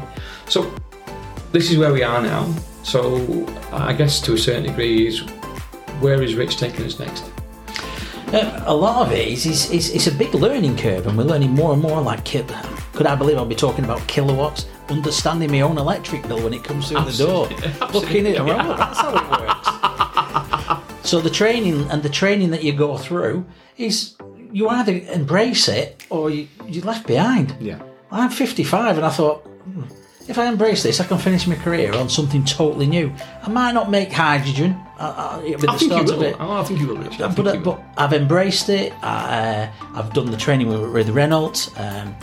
So 0.49 0.73
this 1.53 1.71
is 1.71 1.79
where 1.79 1.93
we 1.93 2.03
are 2.03 2.23
now. 2.23 2.53
So 2.85 3.47
I 3.73 3.93
guess 3.93 4.21
to 4.23 4.35
a 4.35 4.39
certain 4.39 4.63
degree 4.65 5.09
is 5.09 5.21
where 6.01 6.23
is 6.23 6.35
Rich 6.37 6.59
taking 6.59 6.85
us 6.87 6.99
next? 6.99 7.25
Uh, 8.33 8.63
a 8.67 8.75
lot 8.75 9.07
of 9.07 9.13
it 9.13 9.27
is, 9.27 9.47
is, 9.47 9.71
is, 9.71 9.91
it's 9.91 10.07
a 10.07 10.13
big 10.13 10.35
learning 10.35 10.77
curve, 10.77 11.07
and 11.07 11.17
we're 11.17 11.25
learning 11.25 11.51
more 11.51 11.73
and 11.73 11.83
more. 11.83 12.01
Like, 12.01 12.25
could 12.25 12.47
I 13.07 13.15
believe 13.17 13.39
I'll 13.39 13.47
be 13.47 13.55
talking 13.55 13.85
about 13.85 14.07
kilowatts, 14.07 14.67
understanding 14.91 15.51
my 15.51 15.61
own 15.61 15.79
electric 15.79 16.27
bill 16.29 16.43
when 16.43 16.53
it 16.55 16.65
comes 16.65 16.89
through 16.89 16.99
Absolutely. 16.99 17.57
the 17.57 17.63
door, 17.63 17.69
Absolutely. 17.83 18.01
looking 18.01 18.27
at 18.27 18.35
it, 18.37 18.41
right, 18.41 18.77
that's 18.77 18.99
how 18.99 19.17
it 19.17 20.79
works. 20.91 21.09
so 21.09 21.21
the 21.21 21.31
training 21.31 21.91
and 21.91 22.03
the 22.03 22.09
training 22.09 22.51
that 22.51 22.63
you 22.65 22.73
go 22.73 22.97
through 22.99 23.45
is 23.77 24.15
you 24.53 24.69
either 24.69 24.93
embrace 25.13 25.69
it 25.69 26.03
or 26.11 26.31
you, 26.31 26.49
you're 26.67 26.85
left 26.85 27.07
behind. 27.07 27.55
Yeah. 27.61 27.81
I'm 28.11 28.31
55 28.31 28.97
and 28.97 29.07
I 29.07 29.11
thought, 29.11 29.43
hmm, 29.47 29.83
if 30.27 30.39
I 30.39 30.47
embrace 30.47 30.83
this, 30.83 31.01
I 31.01 31.05
can 31.05 31.19
finish 31.19 31.47
my 31.47 31.55
career 31.55 31.95
on 31.95 32.09
something 32.09 32.45
totally 32.45 32.87
new. 32.87 33.13
I 33.43 33.49
might 33.49 33.73
not 33.73 33.91
make 33.91 34.13
hydrogen. 34.13 34.73
Uh, 34.99 35.39
uh, 35.41 35.43
it'll 35.47 35.61
be 35.61 35.69
I 35.69 35.77
start 35.77 36.11
of 36.11 36.23
it. 36.23 36.37
Oh, 36.39 36.53
I 36.53 36.65
think 36.65 36.81
you 36.81 36.89
will, 36.89 36.97
Rich. 36.97 37.21
I 37.21 37.29
But, 37.29 37.63
but 37.63 37.81
I've 37.97 38.13
embraced 38.13 38.69
it. 38.69 38.93
I, 39.03 39.71
uh, 39.95 39.99
I've 39.99 40.13
done 40.13 40.31
the 40.31 40.37
training 40.37 40.69
with, 40.69 40.91
with 40.93 41.09
Renault, 41.11 41.71
um, 41.77 42.15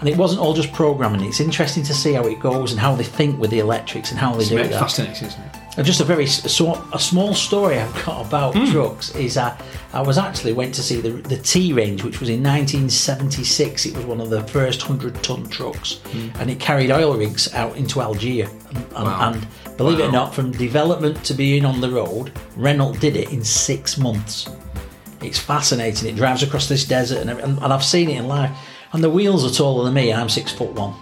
and 0.00 0.08
it 0.08 0.16
wasn't 0.16 0.40
all 0.40 0.54
just 0.54 0.72
programming. 0.72 1.22
It's 1.22 1.40
interesting 1.40 1.82
to 1.84 1.94
see 1.94 2.14
how 2.14 2.26
it 2.26 2.40
goes 2.40 2.72
and 2.72 2.80
how 2.80 2.94
they 2.94 3.04
think 3.04 3.38
with 3.38 3.50
the 3.50 3.58
electrics 3.60 4.10
and 4.10 4.18
how 4.18 4.32
they 4.32 4.40
It's 4.40 4.48
do 4.48 4.56
that. 4.56 4.72
fascinating, 4.72 5.28
isn't 5.28 5.40
it? 5.40 5.56
And 5.76 5.86
just 5.86 6.00
a 6.00 6.04
very 6.04 6.26
so 6.26 6.74
a 6.92 6.98
small 6.98 7.32
story 7.32 7.78
I've 7.78 8.04
got 8.04 8.26
about 8.26 8.54
Hmm. 8.54 8.64
trucks 8.72 9.14
is 9.14 9.36
uh, 9.36 9.56
I 9.92 10.02
was 10.02 10.18
actually 10.18 10.52
went 10.52 10.74
to 10.74 10.82
see 10.82 11.00
the 11.00 11.10
the 11.10 11.36
T 11.36 11.72
range, 11.72 12.02
which 12.02 12.18
was 12.20 12.28
in 12.28 12.42
1976. 12.42 13.86
It 13.86 13.96
was 13.96 14.04
one 14.04 14.20
of 14.20 14.30
the 14.30 14.42
first 14.48 14.82
hundred 14.82 15.14
ton 15.22 15.46
trucks, 15.48 16.00
Hmm. 16.12 16.28
and 16.40 16.50
it 16.50 16.58
carried 16.58 16.90
oil 16.90 17.16
rigs 17.16 17.52
out 17.54 17.76
into 17.76 18.00
Algiers. 18.00 18.50
And, 18.50 18.76
and, 18.96 19.04
Wow. 19.06 19.32
and 19.32 19.46
believe 19.76 20.00
it 20.00 20.04
or 20.08 20.12
not, 20.12 20.34
from 20.34 20.50
development 20.52 21.22
to 21.24 21.34
being 21.34 21.64
on 21.64 21.80
the 21.80 21.90
road, 21.90 22.32
Renault 22.56 22.94
did 22.94 23.16
it 23.16 23.30
in 23.30 23.44
six 23.44 23.96
months. 23.96 24.48
It's 25.22 25.38
fascinating. 25.38 26.08
It 26.08 26.16
drives 26.16 26.42
across 26.42 26.66
this 26.68 26.84
desert, 26.84 27.18
and, 27.26 27.30
and, 27.30 27.58
and 27.62 27.72
I've 27.72 27.84
seen 27.84 28.08
it 28.10 28.16
in 28.16 28.26
life. 28.26 28.50
And 28.92 29.02
the 29.04 29.10
wheels 29.10 29.44
are 29.44 29.54
taller 29.54 29.84
than 29.84 29.94
me. 29.94 30.10
and 30.10 30.20
I'm 30.20 30.28
six 30.28 30.52
foot 30.52 30.72
one. 30.72 30.94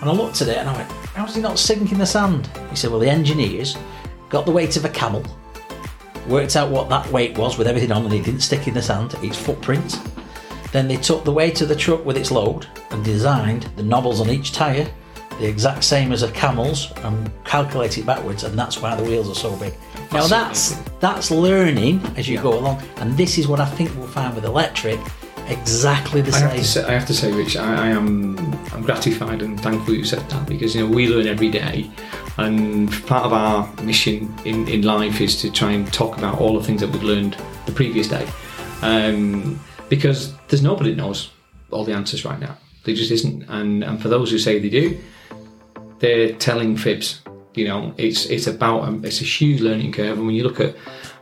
And 0.00 0.10
I 0.10 0.12
looked 0.12 0.42
at 0.42 0.48
it 0.48 0.58
and 0.58 0.68
I 0.68 0.76
went, 0.76 0.90
"How's 1.14 1.34
he 1.34 1.40
not 1.40 1.58
sink 1.58 1.92
in 1.92 1.98
the 1.98 2.06
sand?" 2.06 2.48
He 2.70 2.76
said, 2.76 2.90
"Well, 2.90 3.00
the 3.00 3.10
engineers 3.10 3.76
got 4.28 4.46
the 4.46 4.52
weight 4.52 4.76
of 4.76 4.84
a 4.84 4.88
camel, 4.88 5.24
worked 6.28 6.56
out 6.56 6.70
what 6.70 6.88
that 6.88 7.10
weight 7.10 7.36
was 7.36 7.58
with 7.58 7.66
everything 7.66 7.92
on, 7.92 8.04
and 8.04 8.14
it 8.14 8.24
didn't 8.24 8.40
stick 8.40 8.68
in 8.68 8.74
the 8.74 8.82
sand. 8.82 9.14
Its 9.22 9.36
footprint. 9.36 9.98
Then 10.72 10.86
they 10.86 10.96
took 10.96 11.24
the 11.24 11.32
weight 11.32 11.60
of 11.62 11.68
the 11.68 11.76
truck 11.76 12.04
with 12.04 12.16
its 12.16 12.30
load 12.30 12.66
and 12.90 13.02
designed 13.04 13.68
the 13.76 13.82
knobbles 13.82 14.20
on 14.20 14.28
each 14.28 14.52
tyre 14.52 14.86
the 15.38 15.46
exact 15.46 15.84
same 15.84 16.12
as 16.12 16.22
a 16.22 16.30
camel's 16.32 16.92
and 17.04 17.30
calculate 17.44 17.96
it 17.96 18.04
backwards, 18.04 18.42
and 18.44 18.58
that's 18.58 18.82
why 18.82 18.94
the 18.96 19.04
wheels 19.04 19.30
are 19.30 19.34
so 19.34 19.54
big. 19.56 19.72
Now 20.12 20.26
that's 20.26 20.76
that's 21.00 21.30
learning 21.30 22.02
as 22.16 22.28
you 22.28 22.40
go 22.40 22.58
along, 22.58 22.82
and 22.96 23.16
this 23.16 23.38
is 23.38 23.46
what 23.46 23.60
I 23.60 23.66
think 23.66 23.90
we'll 23.96 24.08
find 24.08 24.34
with 24.34 24.44
electric, 24.44 24.98
exactly 25.48 26.20
the 26.20 26.32
I 26.34 26.38
have 26.38 26.50
same. 26.50 26.58
to 26.60 26.64
say, 26.64 26.84
I 26.84 26.92
have 26.92 27.06
to 27.06 27.14
say, 27.14 27.32
Rich, 27.32 27.56
I, 27.56 27.86
I 27.86 27.88
am 27.88 28.38
I'm 28.72 28.82
gratified 28.82 29.42
and 29.42 29.60
thankful 29.60 29.94
you 29.94 30.04
said 30.04 30.20
that 30.30 30.46
because 30.46 30.74
you 30.74 30.82
know 30.86 30.94
we 30.94 31.08
learn 31.08 31.26
every 31.26 31.50
day, 31.50 31.90
and 32.36 32.90
part 33.06 33.24
of 33.24 33.32
our 33.32 33.70
mission 33.82 34.32
in, 34.44 34.68
in 34.68 34.82
life 34.82 35.20
is 35.20 35.40
to 35.42 35.50
try 35.50 35.72
and 35.72 35.92
talk 35.92 36.18
about 36.18 36.40
all 36.40 36.58
the 36.58 36.64
things 36.64 36.80
that 36.80 36.90
we've 36.90 37.02
learned 37.02 37.36
the 37.66 37.72
previous 37.72 38.08
day, 38.08 38.26
um, 38.82 39.58
because 39.88 40.34
there's 40.48 40.62
nobody 40.62 40.94
knows 40.94 41.30
all 41.70 41.84
the 41.84 41.92
answers 41.92 42.24
right 42.24 42.38
now. 42.38 42.56
There 42.84 42.94
just 42.94 43.10
isn't, 43.10 43.42
and 43.48 43.82
and 43.84 44.00
for 44.00 44.08
those 44.08 44.30
who 44.30 44.38
say 44.38 44.58
they 44.58 44.70
do, 44.70 44.98
they're 45.98 46.32
telling 46.34 46.76
fibs. 46.76 47.22
You 47.54 47.66
know, 47.66 47.92
it's 47.96 48.26
it's 48.26 48.46
about 48.46 48.84
um, 48.84 49.04
it's 49.04 49.20
a 49.20 49.24
huge 49.24 49.60
learning 49.60 49.92
curve, 49.92 50.18
and 50.18 50.26
when 50.26 50.36
you 50.36 50.44
look 50.44 50.60
at 50.60 50.76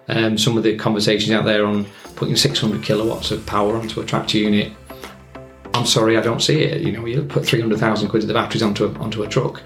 um, 0.09 0.38
some 0.38 0.57
of 0.57 0.62
the 0.62 0.77
conversations 0.77 1.31
out 1.33 1.45
there 1.45 1.66
on 1.66 1.87
putting 2.14 2.37
600 2.37 2.83
kilowatts 2.83 3.31
of 3.31 3.45
power 3.47 3.77
onto 3.77 4.01
a 4.01 4.05
tractor 4.05 4.38
unit, 4.38 4.73
I'm 5.75 5.87
sorry, 5.87 6.16
I 6.16 6.23
don't 6.23 6.40
see 6.40 6.62
it. 6.62 6.81
You 6.81 6.92
know, 6.92 7.05
you 7.07 7.23
put 7.23 7.45
300,000 7.45 8.09
quid 8.09 8.23
of 8.23 8.29
the 8.29 8.35
batteries 8.35 8.62
onto 8.62 8.87
a, 8.87 8.99
onto 8.99 9.23
a 9.23 9.29
truck, 9.29 9.62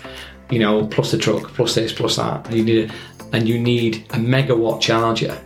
you 0.51 0.59
know, 0.59 0.87
plus 0.87 1.13
the 1.13 1.19
truck, 1.19 1.53
plus 1.55 1.75
this, 1.75 1.93
plus 1.93 2.17
that, 2.17 2.47
and 2.47 2.57
you 2.57 2.65
need 2.65 2.91
a, 2.91 2.95
and 3.33 3.49
you 3.49 3.59
need 3.59 3.99
a 4.11 4.17
megawatt 4.17 4.81
charger 4.81 5.39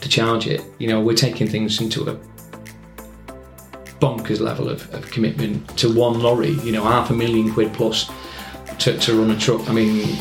to 0.00 0.08
charge 0.08 0.46
it. 0.46 0.62
You 0.78 0.88
know, 0.88 1.00
we're 1.00 1.16
taking 1.16 1.46
things 1.46 1.80
into 1.80 2.10
a 2.10 2.18
bonkers 4.00 4.40
level 4.40 4.68
of, 4.68 4.92
of 4.94 5.08
commitment 5.10 5.76
to 5.78 5.94
one 5.94 6.20
lorry. 6.20 6.50
You 6.50 6.72
know, 6.72 6.82
half 6.82 7.10
a 7.10 7.14
million 7.14 7.52
quid 7.52 7.72
plus 7.72 8.10
to, 8.80 8.98
to 8.98 9.20
run 9.20 9.30
a 9.30 9.38
truck. 9.38 9.68
I 9.68 9.72
mean, 9.72 10.18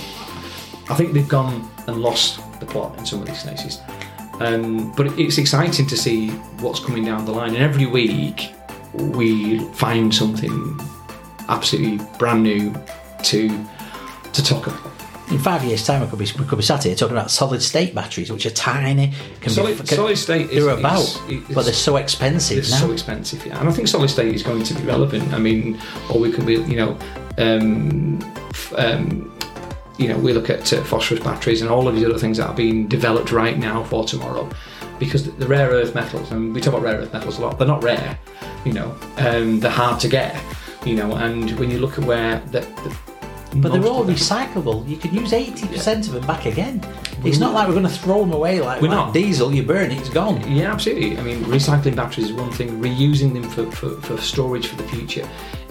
I 0.89 0.95
think 0.95 1.13
they've 1.13 1.27
gone 1.27 1.69
and 1.87 2.01
lost 2.01 2.39
the 2.59 2.65
plot 2.65 2.97
in 2.99 3.05
some 3.05 3.21
of 3.21 3.27
these 3.27 3.43
cases. 3.43 3.79
Um, 4.39 4.91
but 4.95 5.07
it's 5.19 5.37
exciting 5.37 5.87
to 5.87 5.97
see 5.97 6.29
what's 6.59 6.79
coming 6.79 7.03
down 7.05 7.25
the 7.25 7.31
line, 7.31 7.49
and 7.55 7.63
every 7.63 7.85
week 7.85 8.51
we 8.93 9.59
find 9.73 10.13
something 10.13 10.79
absolutely 11.49 12.05
brand 12.17 12.43
new 12.43 12.73
to 13.23 13.49
to 14.33 14.43
talk 14.43 14.67
about. 14.67 14.91
In 15.31 15.39
five 15.39 15.63
years' 15.65 15.85
time, 15.85 16.01
we 16.01 16.07
could 16.07 16.19
be 16.19 16.25
we 16.39 16.45
could 16.45 16.57
be 16.57 16.63
sat 16.63 16.83
here 16.83 16.95
talking 16.95 17.17
about 17.17 17.31
solid 17.31 17.61
state 17.61 17.93
batteries, 17.93 18.31
which 18.31 18.45
are 18.45 18.51
tiny, 18.51 19.11
can 19.41 19.51
Solid, 19.51 19.71
be 19.71 19.77
can, 19.87 19.97
solid 19.97 20.17
state 20.17 20.49
they're 20.51 20.69
about, 20.69 21.01
is- 21.01 21.19
is- 21.49 21.55
but 21.55 21.65
they're 21.65 21.73
so 21.73 21.97
expensive 21.97 22.59
It's 22.59 22.71
now. 22.71 22.77
so 22.77 22.91
expensive, 22.91 23.45
yeah. 23.45 23.59
And 23.59 23.67
I 23.67 23.71
think 23.73 23.87
solid 23.89 24.09
state 24.09 24.33
is 24.33 24.43
going 24.43 24.63
to 24.63 24.73
be 24.73 24.83
relevant. 24.83 25.33
I 25.33 25.39
mean, 25.39 25.79
or 26.09 26.19
we 26.19 26.31
could 26.31 26.45
be, 26.45 26.53
you 26.53 26.77
know, 26.77 26.97
um, 27.39 28.19
f- 28.51 28.73
um, 28.77 29.37
you 29.97 30.07
know, 30.07 30.17
we 30.17 30.33
look 30.33 30.49
at 30.49 30.71
uh, 30.73 30.83
phosphorus 30.83 31.23
batteries 31.23 31.61
and 31.61 31.69
all 31.69 31.87
of 31.87 31.95
these 31.95 32.05
other 32.05 32.19
things 32.19 32.37
that 32.37 32.47
are 32.47 32.55
being 32.55 32.87
developed 32.87 33.31
right 33.31 33.57
now 33.57 33.83
for 33.83 34.03
tomorrow, 34.05 34.49
because 34.99 35.31
the, 35.35 35.47
rare 35.47 35.69
earth 35.69 35.95
metals, 35.95 36.31
and 36.31 36.53
we 36.53 36.61
talk 36.61 36.73
about 36.73 36.83
rare 36.83 36.97
earth 36.97 37.13
metals 37.13 37.37
a 37.39 37.41
lot, 37.41 37.57
they're 37.57 37.67
not 37.67 37.83
rare, 37.83 38.17
you 38.65 38.73
know, 38.73 38.95
um, 39.17 39.59
they're 39.59 39.71
hard 39.71 39.99
to 39.99 40.07
get, 40.07 40.41
you 40.85 40.95
know, 40.95 41.15
and 41.15 41.51
when 41.59 41.71
you 41.71 41.79
look 41.79 41.97
at 41.97 42.05
where 42.05 42.39
the, 42.51 42.61
the 42.61 42.97
But 43.55 43.71
they're 43.73 43.85
all 43.85 44.05
recyclable. 44.05 44.87
You 44.87 44.97
can 44.97 45.13
use 45.13 45.33
eighty 45.33 45.67
percent 45.67 46.07
of 46.07 46.13
them 46.13 46.27
back 46.27 46.45
again. 46.45 46.81
It's 47.23 47.39
not 47.39 47.53
like 47.53 47.67
we're 47.67 47.73
going 47.73 47.85
to 47.87 47.99
throw 48.01 48.19
them 48.19 48.31
away 48.31 48.59
like, 48.61 48.81
We're 48.81 48.89
like 48.89 48.97
not. 48.97 49.13
diesel. 49.13 49.51
You 49.53 49.63
burn 49.63 49.89
it, 49.89 49.99
it's 49.99 50.09
gone. 50.09 50.39
Yeah, 50.51 50.71
absolutely. 50.71 51.17
I 51.17 51.23
mean, 51.23 51.39
recycling 51.45 51.95
batteries 51.95 52.29
is 52.29 52.33
one 52.33 52.51
thing. 52.51 52.79
Reusing 52.79 53.33
them 53.33 53.49
for, 53.49 53.71
for, 53.71 53.89
for 54.01 54.17
storage 54.21 54.67
for 54.67 54.75
the 54.75 54.87
future 54.87 55.27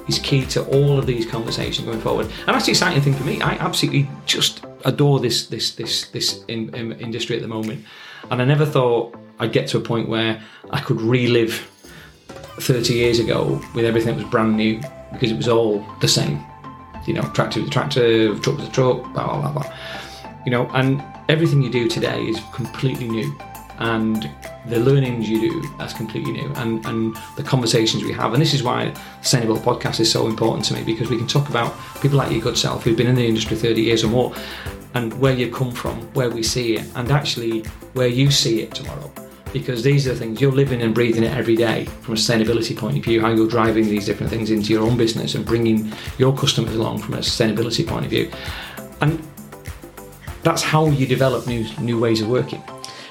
is 0.09 0.19
key 0.19 0.45
to 0.47 0.65
all 0.67 0.99
of 0.99 1.07
these 1.07 1.27
conversations 1.27 1.87
going 1.87 2.01
forward. 2.01 2.27
And 2.27 2.49
that's 2.49 2.67
the 2.67 2.73
exciting 2.73 3.03
thing 3.03 3.15
for 3.15 3.25
me. 3.25 3.41
I 3.41 3.53
absolutely 3.55 4.09
just 4.27 4.65
adore 4.85 5.21
this 5.21 5.47
this 5.47 5.75
this 5.75 6.09
this 6.09 6.45
in, 6.45 6.75
in 6.75 6.93
industry 7.01 7.37
at 7.37 7.43
the 7.43 7.49
moment. 7.49 7.85
And 8.31 8.41
I 8.41 8.45
never 8.45 8.67
thought 8.67 9.17
I'd 9.39 9.53
get 9.53 9.69
to 9.69 9.79
a 9.79 9.81
point 9.81 10.09
where 10.09 10.43
I 10.71 10.81
could 10.81 11.01
relive 11.01 11.71
30 12.59 12.95
years 12.95 13.19
ago 13.19 13.61
with 13.75 13.85
everything 13.85 14.17
that 14.17 14.23
was 14.23 14.31
brand 14.31 14.57
new 14.57 14.81
because 15.13 15.31
it 15.31 15.37
was 15.37 15.49
all 15.49 15.85
the 16.01 16.09
same. 16.09 16.45
You 17.07 17.15
know, 17.15 17.23
tractor 17.35 17.61
a 17.61 17.69
tractor, 17.69 18.37
truck 18.41 18.59
a 18.59 18.69
truck, 18.71 19.03
blah 19.13 19.27
blah 19.27 19.41
blah 19.41 19.53
blah 19.53 19.73
you 20.47 20.53
know, 20.53 20.71
and 20.75 21.03
everything 21.29 21.61
you 21.61 21.71
do 21.71 21.89
today 21.89 22.23
is 22.23 22.41
completely 22.55 23.09
new. 23.09 23.37
And 23.79 24.31
the 24.67 24.81
learnings 24.81 25.29
you 25.29 25.41
do, 25.41 25.69
that's 25.79 25.93
completely 25.93 26.33
new. 26.33 26.53
And, 26.57 26.85
and 26.87 27.17
the 27.37 27.43
conversations 27.43 28.05
we 28.05 28.13
have, 28.13 28.33
and 28.33 28.41
this 28.41 28.55
is 28.55 28.63
why 28.63 28.95
Sustainable 29.23 29.59
Podcast 29.59 30.01
is 30.01 30.11
so 30.11 30.27
important 30.27 30.65
to 30.67 30.75
me 30.75 30.83
because 30.83 31.11
we 31.11 31.19
can 31.19 31.27
talk 31.27 31.49
about 31.49 31.75
people 32.01 32.19
like 32.19 32.33
your 32.33 32.41
good 32.41 32.57
self 32.57 32.85
who've 32.85 32.97
been 32.97 33.07
in 33.07 33.15
the 33.15 33.27
industry 33.27 33.57
30 33.57 33.83
years 33.83 34.03
or 34.03 34.09
more 34.09 34.35
and 34.97 35.13
where 35.21 35.35
you've 35.35 35.53
come 35.53 35.71
from, 35.71 36.01
where 36.15 36.31
we 36.31 36.43
see 36.43 36.77
it, 36.77 36.87
and 36.95 37.11
actually 37.11 37.61
where 37.93 38.09
you 38.09 38.31
see 38.31 38.63
it 38.63 38.75
tomorrow. 38.75 39.13
Because 39.53 39.83
these 39.83 40.07
are 40.07 40.15
the 40.15 40.19
things 40.19 40.41
you're 40.41 40.53
living 40.53 40.81
and 40.81 40.95
breathing 40.95 41.23
it 41.23 41.37
every 41.37 41.55
day 41.55 41.85
from 42.01 42.15
a 42.15 42.17
sustainability 42.17 42.75
point 42.77 42.97
of 42.97 43.05
view, 43.05 43.21
how 43.21 43.29
you're 43.29 43.47
driving 43.47 43.85
these 43.85 44.07
different 44.07 44.31
things 44.33 44.51
into 44.51 44.73
your 44.73 44.83
own 44.83 44.97
business 44.97 45.35
and 45.35 45.45
bringing 45.45 45.93
your 46.17 46.35
customers 46.35 46.75
along 46.75 46.99
from 46.99 47.15
a 47.15 47.19
sustainability 47.19 47.87
point 47.87 48.07
of 48.07 48.11
view. 48.11 48.31
And 49.03 49.23
that's 50.43 50.63
how 50.63 50.87
you 50.87 51.07
develop 51.07 51.47
new 51.47 51.67
new 51.79 52.01
ways 52.01 52.23
of 52.23 52.29
working. 52.29 52.63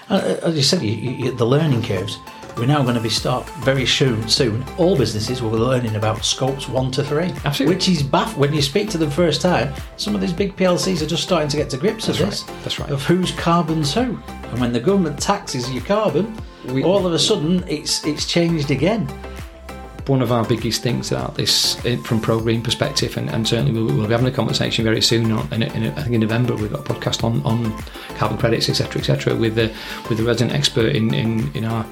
Uh, 0.09 0.37
As 0.43 0.55
you 0.55 0.63
said, 0.63 0.81
you, 0.81 0.91
you, 0.93 1.31
the 1.31 1.45
learning 1.45 1.83
curves. 1.83 2.19
We're 2.57 2.67
now 2.67 2.83
going 2.83 2.95
to 2.95 3.01
be 3.01 3.09
start 3.09 3.45
very 3.65 3.85
soon. 3.85 4.29
Soon, 4.29 4.63
all 4.77 4.97
businesses 4.97 5.41
will 5.41 5.49
be 5.49 5.57
learning 5.57 5.97
about 5.97 6.23
scopes 6.23 6.69
one 6.69 6.89
to 6.91 7.03
three, 7.03 7.33
Absolutely. 7.43 7.75
which 7.75 7.89
is 7.89 8.01
baff. 8.01 8.37
When 8.37 8.53
you 8.53 8.61
speak 8.61 8.89
to 8.91 8.97
them 8.97 9.09
first 9.11 9.41
time, 9.41 9.73
some 9.97 10.15
of 10.15 10.21
these 10.21 10.31
big 10.31 10.55
PLCs 10.55 11.01
are 11.01 11.05
just 11.05 11.23
starting 11.23 11.49
to 11.49 11.57
get 11.57 11.69
to 11.71 11.77
grips 11.77 12.05
That's 12.07 12.19
with 12.19 12.29
this. 12.29 12.47
right, 12.47 12.63
that's 12.63 12.79
right. 12.79 12.89
Of 12.91 13.03
whose 13.03 13.31
carbon's 13.31 13.93
who, 13.93 14.17
and 14.27 14.59
when 14.61 14.71
the 14.71 14.79
government 14.79 15.19
taxes 15.19 15.69
your 15.69 15.83
carbon, 15.83 16.33
We- 16.67 16.83
all 16.85 17.05
of 17.05 17.11
a 17.13 17.19
sudden 17.19 17.61
it's 17.67 18.05
it's 18.05 18.25
changed 18.25 18.71
again. 18.71 19.05
One 20.07 20.21
of 20.21 20.31
our 20.31 20.45
biggest 20.45 20.83
things 20.83 21.11
about 21.11 21.35
this, 21.35 21.83
eh, 21.85 21.97
from 21.97 22.21
Pro 22.21 22.39
Green 22.39 22.61
perspective, 22.61 23.17
and, 23.17 23.29
and 23.29 23.47
certainly 23.47 23.71
we'll, 23.71 23.87
we'll 23.95 24.07
be 24.07 24.11
having 24.11 24.27
a 24.27 24.31
conversation 24.31 24.83
very 24.83 25.01
soon. 25.01 25.31
On, 25.31 25.51
in, 25.51 25.63
in, 25.63 25.91
I 25.93 26.03
think 26.03 26.13
in 26.13 26.21
November 26.21 26.55
we've 26.55 26.71
got 26.71 26.87
a 26.87 26.93
podcast 26.93 27.23
on, 27.23 27.41
on 27.43 27.75
carbon 28.17 28.37
credits, 28.37 28.69
etc., 28.69 28.99
etc., 28.99 29.35
with 29.35 29.55
the 29.55 29.73
with 30.07 30.19
the 30.19 30.23
resident 30.23 30.55
expert 30.55 30.95
in 30.95 31.13
in, 31.13 31.51
in 31.55 31.65
our 31.65 31.85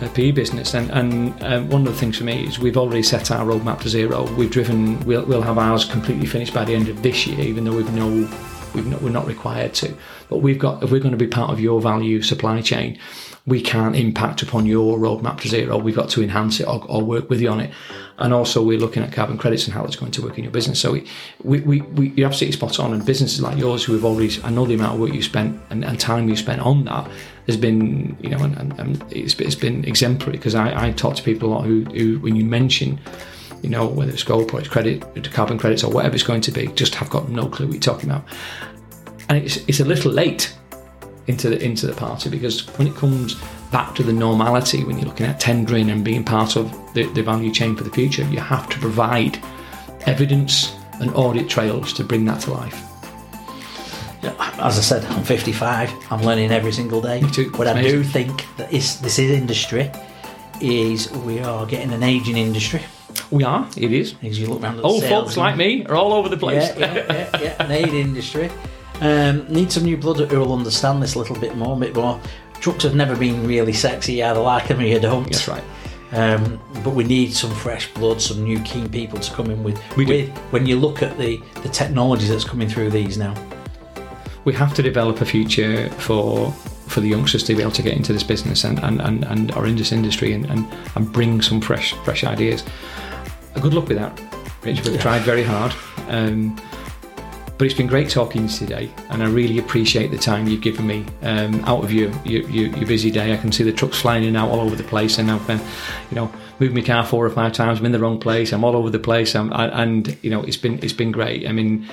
uh, 0.00 0.08
PE 0.14 0.32
business. 0.32 0.74
And, 0.74 0.90
and 0.90 1.42
um, 1.44 1.70
one 1.70 1.86
of 1.86 1.92
the 1.92 1.98
things 1.98 2.18
for 2.18 2.24
me 2.24 2.46
is 2.46 2.58
we've 2.58 2.76
already 2.76 3.02
set 3.02 3.30
our 3.30 3.46
roadmap 3.46 3.80
to 3.82 3.88
zero. 3.88 4.30
We've 4.34 4.50
driven. 4.50 4.98
We'll, 5.06 5.24
we'll 5.24 5.42
have 5.42 5.58
ours 5.58 5.84
completely 5.84 6.26
finished 6.26 6.52
by 6.52 6.64
the 6.64 6.74
end 6.74 6.88
of 6.88 7.02
this 7.02 7.26
year, 7.26 7.40
even 7.40 7.64
though 7.64 7.76
we've 7.76 7.92
no 7.92 8.28
not, 8.74 9.02
we're 9.02 9.10
not 9.10 9.26
required 9.26 9.74
to. 9.74 9.94
But 10.28 10.38
we've 10.38 10.58
got 10.58 10.82
if 10.82 10.90
we're 10.90 11.00
going 11.00 11.12
to 11.12 11.18
be 11.18 11.26
part 11.26 11.50
of 11.50 11.60
your 11.60 11.80
value 11.80 12.22
supply 12.22 12.60
chain, 12.60 12.98
we 13.46 13.60
can't 13.60 13.94
impact 13.94 14.42
upon 14.42 14.66
your 14.66 14.98
roadmap 14.98 15.40
to 15.40 15.48
zero. 15.48 15.78
We've 15.78 15.94
got 15.94 16.10
to 16.10 16.22
enhance 16.22 16.58
it 16.58 16.66
or, 16.66 16.84
or, 16.88 17.02
work 17.02 17.30
with 17.30 17.40
you 17.40 17.48
on 17.48 17.60
it. 17.60 17.72
And 18.18 18.34
also, 18.34 18.60
we're 18.62 18.78
looking 18.78 19.04
at 19.04 19.12
carbon 19.12 19.38
credits 19.38 19.66
and 19.66 19.74
how 19.74 19.84
it's 19.84 19.94
going 19.94 20.10
to 20.12 20.22
work 20.22 20.36
in 20.36 20.42
your 20.42 20.52
business. 20.52 20.80
So, 20.80 20.92
we, 20.92 21.06
we, 21.44 21.60
we, 21.60 21.80
we 21.82 22.08
you're 22.10 22.26
absolutely 22.26 22.56
spot 22.56 22.80
on. 22.80 22.92
And 22.92 23.06
businesses 23.06 23.40
like 23.40 23.56
yours, 23.56 23.84
who 23.84 23.92
have 23.92 24.04
already, 24.04 24.36
I 24.42 24.50
know 24.50 24.66
the 24.66 24.74
amount 24.74 24.94
of 24.94 25.00
work 25.00 25.12
you 25.12 25.22
spent 25.22 25.60
and, 25.70 25.84
and 25.84 26.00
time 26.00 26.28
you 26.28 26.34
spent 26.34 26.60
on 26.60 26.86
that, 26.86 27.08
has 27.46 27.56
been, 27.56 28.16
you 28.20 28.30
know, 28.30 28.38
and, 28.38 28.56
and, 28.56 28.80
and 28.80 29.12
it's, 29.12 29.38
it's 29.38 29.54
been 29.54 29.84
exemplary 29.84 30.32
because 30.32 30.56
I, 30.56 30.88
I 30.88 30.92
talk 30.92 31.14
to 31.14 31.22
people 31.22 31.48
a 31.48 31.50
lot 31.50 31.64
who, 31.64 31.84
who, 31.84 32.18
when 32.18 32.34
you 32.34 32.44
mention, 32.44 32.98
you 33.62 33.68
know, 33.68 33.86
whether 33.86 34.10
it's 34.10 34.24
gold 34.24 34.52
or 34.52 34.58
it's 34.58 34.68
credit, 34.68 35.04
carbon 35.32 35.56
credits 35.56 35.84
or 35.84 35.92
whatever 35.92 36.16
it's 36.16 36.24
going 36.24 36.40
to 36.40 36.50
be, 36.50 36.66
just 36.68 36.96
have 36.96 37.10
got 37.10 37.28
no 37.28 37.46
clue 37.48 37.66
what 37.66 37.74
you're 37.74 37.80
talking 37.80 38.10
about. 38.10 38.24
And 39.28 39.38
it's, 39.38 39.58
it's 39.68 39.78
a 39.78 39.84
little 39.84 40.10
late 40.10 40.56
into 41.26 41.50
the 41.50 41.62
into 41.62 41.86
the 41.86 41.94
party 41.94 42.30
because 42.30 42.66
when 42.78 42.86
it 42.86 42.94
comes 42.94 43.34
back 43.70 43.94
to 43.96 44.02
the 44.02 44.12
normality, 44.12 44.84
when 44.84 44.96
you're 44.98 45.06
looking 45.06 45.26
at 45.26 45.40
tendering 45.40 45.90
and 45.90 46.04
being 46.04 46.24
part 46.24 46.56
of 46.56 46.72
the, 46.94 47.04
the 47.12 47.22
value 47.22 47.50
chain 47.52 47.74
for 47.76 47.84
the 47.84 47.90
future, 47.90 48.24
you 48.28 48.38
have 48.38 48.68
to 48.68 48.78
provide 48.78 49.42
evidence 50.06 50.74
and 51.00 51.12
audit 51.14 51.48
trails 51.48 51.92
to 51.92 52.04
bring 52.04 52.24
that 52.24 52.40
to 52.42 52.52
life. 52.52 52.82
As 54.58 54.78
I 54.78 54.80
said, 54.80 55.04
I'm 55.04 55.22
55. 55.22 55.92
I'm 56.10 56.22
learning 56.22 56.50
every 56.50 56.72
single 56.72 57.00
day. 57.00 57.20
Me 57.20 57.30
too. 57.30 57.50
But 57.50 57.68
I 57.68 57.82
do 57.82 58.02
think 58.02 58.44
that 58.56 58.70
this, 58.70 58.96
this 58.96 59.18
is 59.18 59.30
industry 59.30 59.90
is 60.60 61.12
we 61.12 61.38
are 61.40 61.66
getting 61.66 61.92
an 61.92 62.02
aging 62.02 62.36
industry. 62.36 62.82
We 63.30 63.44
are. 63.44 63.68
It 63.76 63.92
is. 63.92 64.14
As 64.22 64.38
you 64.38 64.46
look 64.46 64.62
around, 64.62 64.80
old 64.80 65.04
folks 65.04 65.36
like 65.36 65.56
me 65.56 65.84
are 65.86 65.94
all 65.94 66.12
over 66.12 66.28
the 66.28 66.36
place. 66.36 66.70
Yeah, 66.76 66.94
yeah, 66.94 67.12
yeah, 67.12 67.42
yeah. 67.42 67.62
an 67.62 67.70
aging 67.70 67.94
industry. 67.94 68.50
Um, 69.00 69.46
need 69.48 69.70
some 69.70 69.84
new 69.84 69.96
blood 69.96 70.18
who 70.18 70.40
will 70.40 70.54
understand 70.54 71.02
this 71.02 71.14
a 71.14 71.18
little 71.18 71.38
bit 71.38 71.56
more, 71.56 71.76
a 71.76 71.80
bit 71.80 71.94
more. 71.94 72.20
Trucks 72.60 72.84
have 72.84 72.94
never 72.94 73.14
been 73.16 73.46
really 73.46 73.72
sexy. 73.72 74.14
You 74.14 74.24
either 74.24 74.40
like 74.40 74.68
them 74.68 74.80
or 74.80 74.84
you 74.84 74.98
don't. 74.98 75.24
That's 75.24 75.48
right. 75.48 75.64
Um, 76.12 76.60
but 76.84 76.94
we 76.94 77.04
need 77.04 77.34
some 77.34 77.50
fresh 77.50 77.92
blood, 77.92 78.22
some 78.22 78.44
new 78.44 78.60
keen 78.60 78.88
people 78.88 79.18
to 79.18 79.32
come 79.32 79.50
in 79.50 79.62
with. 79.62 79.80
with 79.96 80.30
when 80.50 80.64
you 80.64 80.76
look 80.78 81.02
at 81.02 81.18
the, 81.18 81.42
the 81.62 81.68
technology 81.68 82.26
that's 82.26 82.44
coming 82.44 82.68
through 82.68 82.90
these 82.90 83.18
now. 83.18 83.34
We 84.44 84.54
have 84.54 84.72
to 84.74 84.82
develop 84.82 85.20
a 85.20 85.24
future 85.24 85.90
for 85.90 86.52
for 86.86 87.00
the 87.00 87.08
youngsters 87.08 87.42
to 87.42 87.54
be 87.54 87.62
able 87.62 87.72
to 87.72 87.82
get 87.82 87.96
into 87.96 88.12
this 88.12 88.22
business 88.22 88.62
and, 88.62 88.78
and, 88.78 89.00
and, 89.02 89.24
and 89.24 89.52
or 89.56 89.66
in 89.66 89.74
this 89.74 89.90
industry 89.90 90.32
and, 90.32 90.46
and, 90.46 90.64
and 90.94 91.12
bring 91.12 91.42
some 91.42 91.60
fresh 91.60 91.94
fresh 92.04 92.22
ideas. 92.22 92.62
Good 93.60 93.74
luck 93.74 93.88
with 93.88 93.98
that, 93.98 94.18
Rich. 94.62 94.84
We've 94.84 94.94
yeah. 94.94 95.00
tried 95.00 95.22
very 95.22 95.42
hard. 95.42 95.74
Um, 96.08 96.56
but 97.58 97.64
it's 97.64 97.74
been 97.74 97.86
great 97.86 98.10
talking 98.10 98.46
to 98.46 98.52
you 98.52 98.58
today, 98.58 98.90
and 99.08 99.22
I 99.22 99.28
really 99.28 99.58
appreciate 99.58 100.10
the 100.10 100.18
time 100.18 100.46
you've 100.46 100.60
given 100.60 100.86
me 100.86 101.06
um, 101.22 101.64
out 101.64 101.82
of 101.82 101.90
your, 101.92 102.10
your, 102.24 102.42
your 102.48 102.86
busy 102.86 103.10
day. 103.10 103.32
I 103.32 103.36
can 103.38 103.50
see 103.50 103.64
the 103.64 103.72
trucks 103.72 104.00
flying 104.00 104.24
in 104.24 104.28
and 104.28 104.36
out 104.36 104.50
all 104.50 104.60
over 104.60 104.76
the 104.76 104.84
place, 104.84 105.18
and 105.18 105.30
I've 105.30 105.46
been, 105.46 105.60
you 106.10 106.16
know, 106.16 106.30
moved 106.60 106.74
my 106.74 106.82
car 106.82 107.04
four 107.04 107.24
or 107.24 107.30
five 107.30 107.52
times. 107.52 107.78
I'm 107.78 107.86
in 107.86 107.92
the 107.92 107.98
wrong 107.98 108.20
place. 108.20 108.52
I'm 108.52 108.62
all 108.62 108.76
over 108.76 108.90
the 108.90 108.98
place. 108.98 109.34
I'm, 109.34 109.52
I, 109.54 109.68
and 109.82 110.16
you 110.22 110.30
know, 110.30 110.42
it's 110.42 110.58
been 110.58 110.78
it's 110.82 110.92
been 110.92 111.12
great. 111.12 111.48
I 111.48 111.52
mean, 111.52 111.88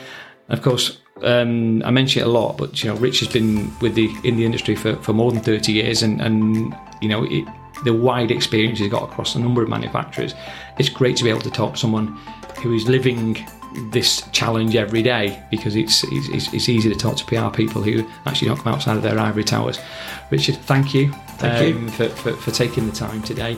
of 0.50 0.62
course, 0.62 0.98
um, 1.22 1.82
I 1.84 1.92
mention 1.92 2.24
it 2.24 2.28
a 2.28 2.32
lot, 2.32 2.58
but 2.58 2.84
you 2.84 2.90
know, 2.90 2.98
Rich 2.98 3.22
has 3.22 3.30
been 3.30 3.72
with 3.80 3.96
the 3.96 4.10
in 4.26 4.36
the 4.36 4.46
industry 4.46 4.76
for, 4.76 4.98
for 4.98 5.14
more 5.14 5.32
than 5.32 5.42
thirty 5.42 5.72
years, 5.72 6.04
and 6.04 6.22
and 6.22 6.76
you 7.02 7.08
know, 7.08 7.24
it, 7.24 7.46
the 7.86 7.94
wide 7.94 8.32
experience 8.32 8.80
he's 8.80 8.92
got 8.92 9.04
across 9.04 9.36
a 9.36 9.40
number 9.40 9.64
of 9.64 9.70
manufacturers. 9.70 10.34
It's 10.78 10.90
great 10.90 11.16
to 11.18 11.24
be 11.24 11.30
able 11.30 11.42
to 11.42 11.52
talk 11.52 11.74
to 11.74 11.80
someone 11.80 12.08
who 12.62 12.74
is 12.74 12.88
living 12.88 13.46
this 13.92 14.28
challenge 14.32 14.76
every 14.76 15.02
day 15.02 15.42
because 15.52 15.76
it's, 15.76 16.04
it's, 16.06 16.54
it's 16.54 16.70
easy 16.70 16.90
to 16.90 16.96
talk 16.96 17.18
to 17.18 17.26
PR 17.26 17.56
people 17.56 17.82
who 17.82 18.08
actually 18.26 18.48
don't 18.48 18.58
come 18.58 18.74
outside 18.74 18.98
of 18.98 19.04
their 19.04 19.20
ivory 19.20 19.44
towers. 19.44 19.80
Richard, 20.32 20.56
thank 20.58 20.94
you, 20.94 21.12
thank 21.38 21.76
um, 21.76 21.84
you. 21.84 21.90
For, 21.90 22.10
for, 22.10 22.34
for, 22.34 22.52
taking 22.52 22.86
the 22.86 22.96
time 22.96 23.22
today. 23.24 23.58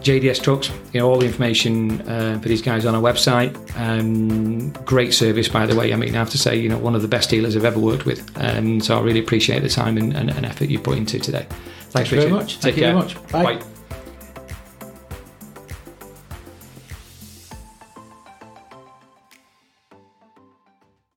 JDS 0.00 0.42
Trucks, 0.42 0.70
you 0.92 1.00
know, 1.00 1.08
all 1.08 1.18
the 1.18 1.26
information 1.26 2.02
uh, 2.02 2.38
for 2.40 2.48
these 2.48 2.60
guys 2.60 2.84
on 2.84 2.94
our 2.94 3.00
website. 3.00 3.54
Um, 3.78 4.70
great 4.84 5.14
service, 5.14 5.48
by 5.48 5.64
the 5.64 5.74
way. 5.74 5.94
I 5.94 5.96
mean, 5.96 6.14
I 6.14 6.18
have 6.18 6.30
to 6.30 6.38
say, 6.38 6.56
you 6.56 6.68
know, 6.68 6.76
one 6.76 6.94
of 6.94 7.00
the 7.00 7.08
best 7.08 7.30
dealers 7.30 7.56
I've 7.56 7.64
ever 7.64 7.80
worked 7.80 8.04
with. 8.04 8.30
And 8.36 8.84
so 8.84 8.98
I 8.98 9.02
really 9.02 9.20
appreciate 9.20 9.62
the 9.62 9.70
time 9.70 9.96
and, 9.96 10.14
and, 10.14 10.30
and 10.30 10.44
effort 10.44 10.68
you 10.68 10.78
put 10.78 10.98
into 10.98 11.18
today. 11.18 11.46
Thanks, 11.48 12.10
Thank 12.10 12.10
Richard. 12.10 12.20
very 12.20 12.32
much. 12.32 12.54
Take 12.54 12.62
Thank 12.62 12.76
care. 12.76 12.92
you 12.92 13.00
very 13.00 13.14
much. 13.14 13.32
Bye. 13.32 13.56
Bye. 13.56 13.73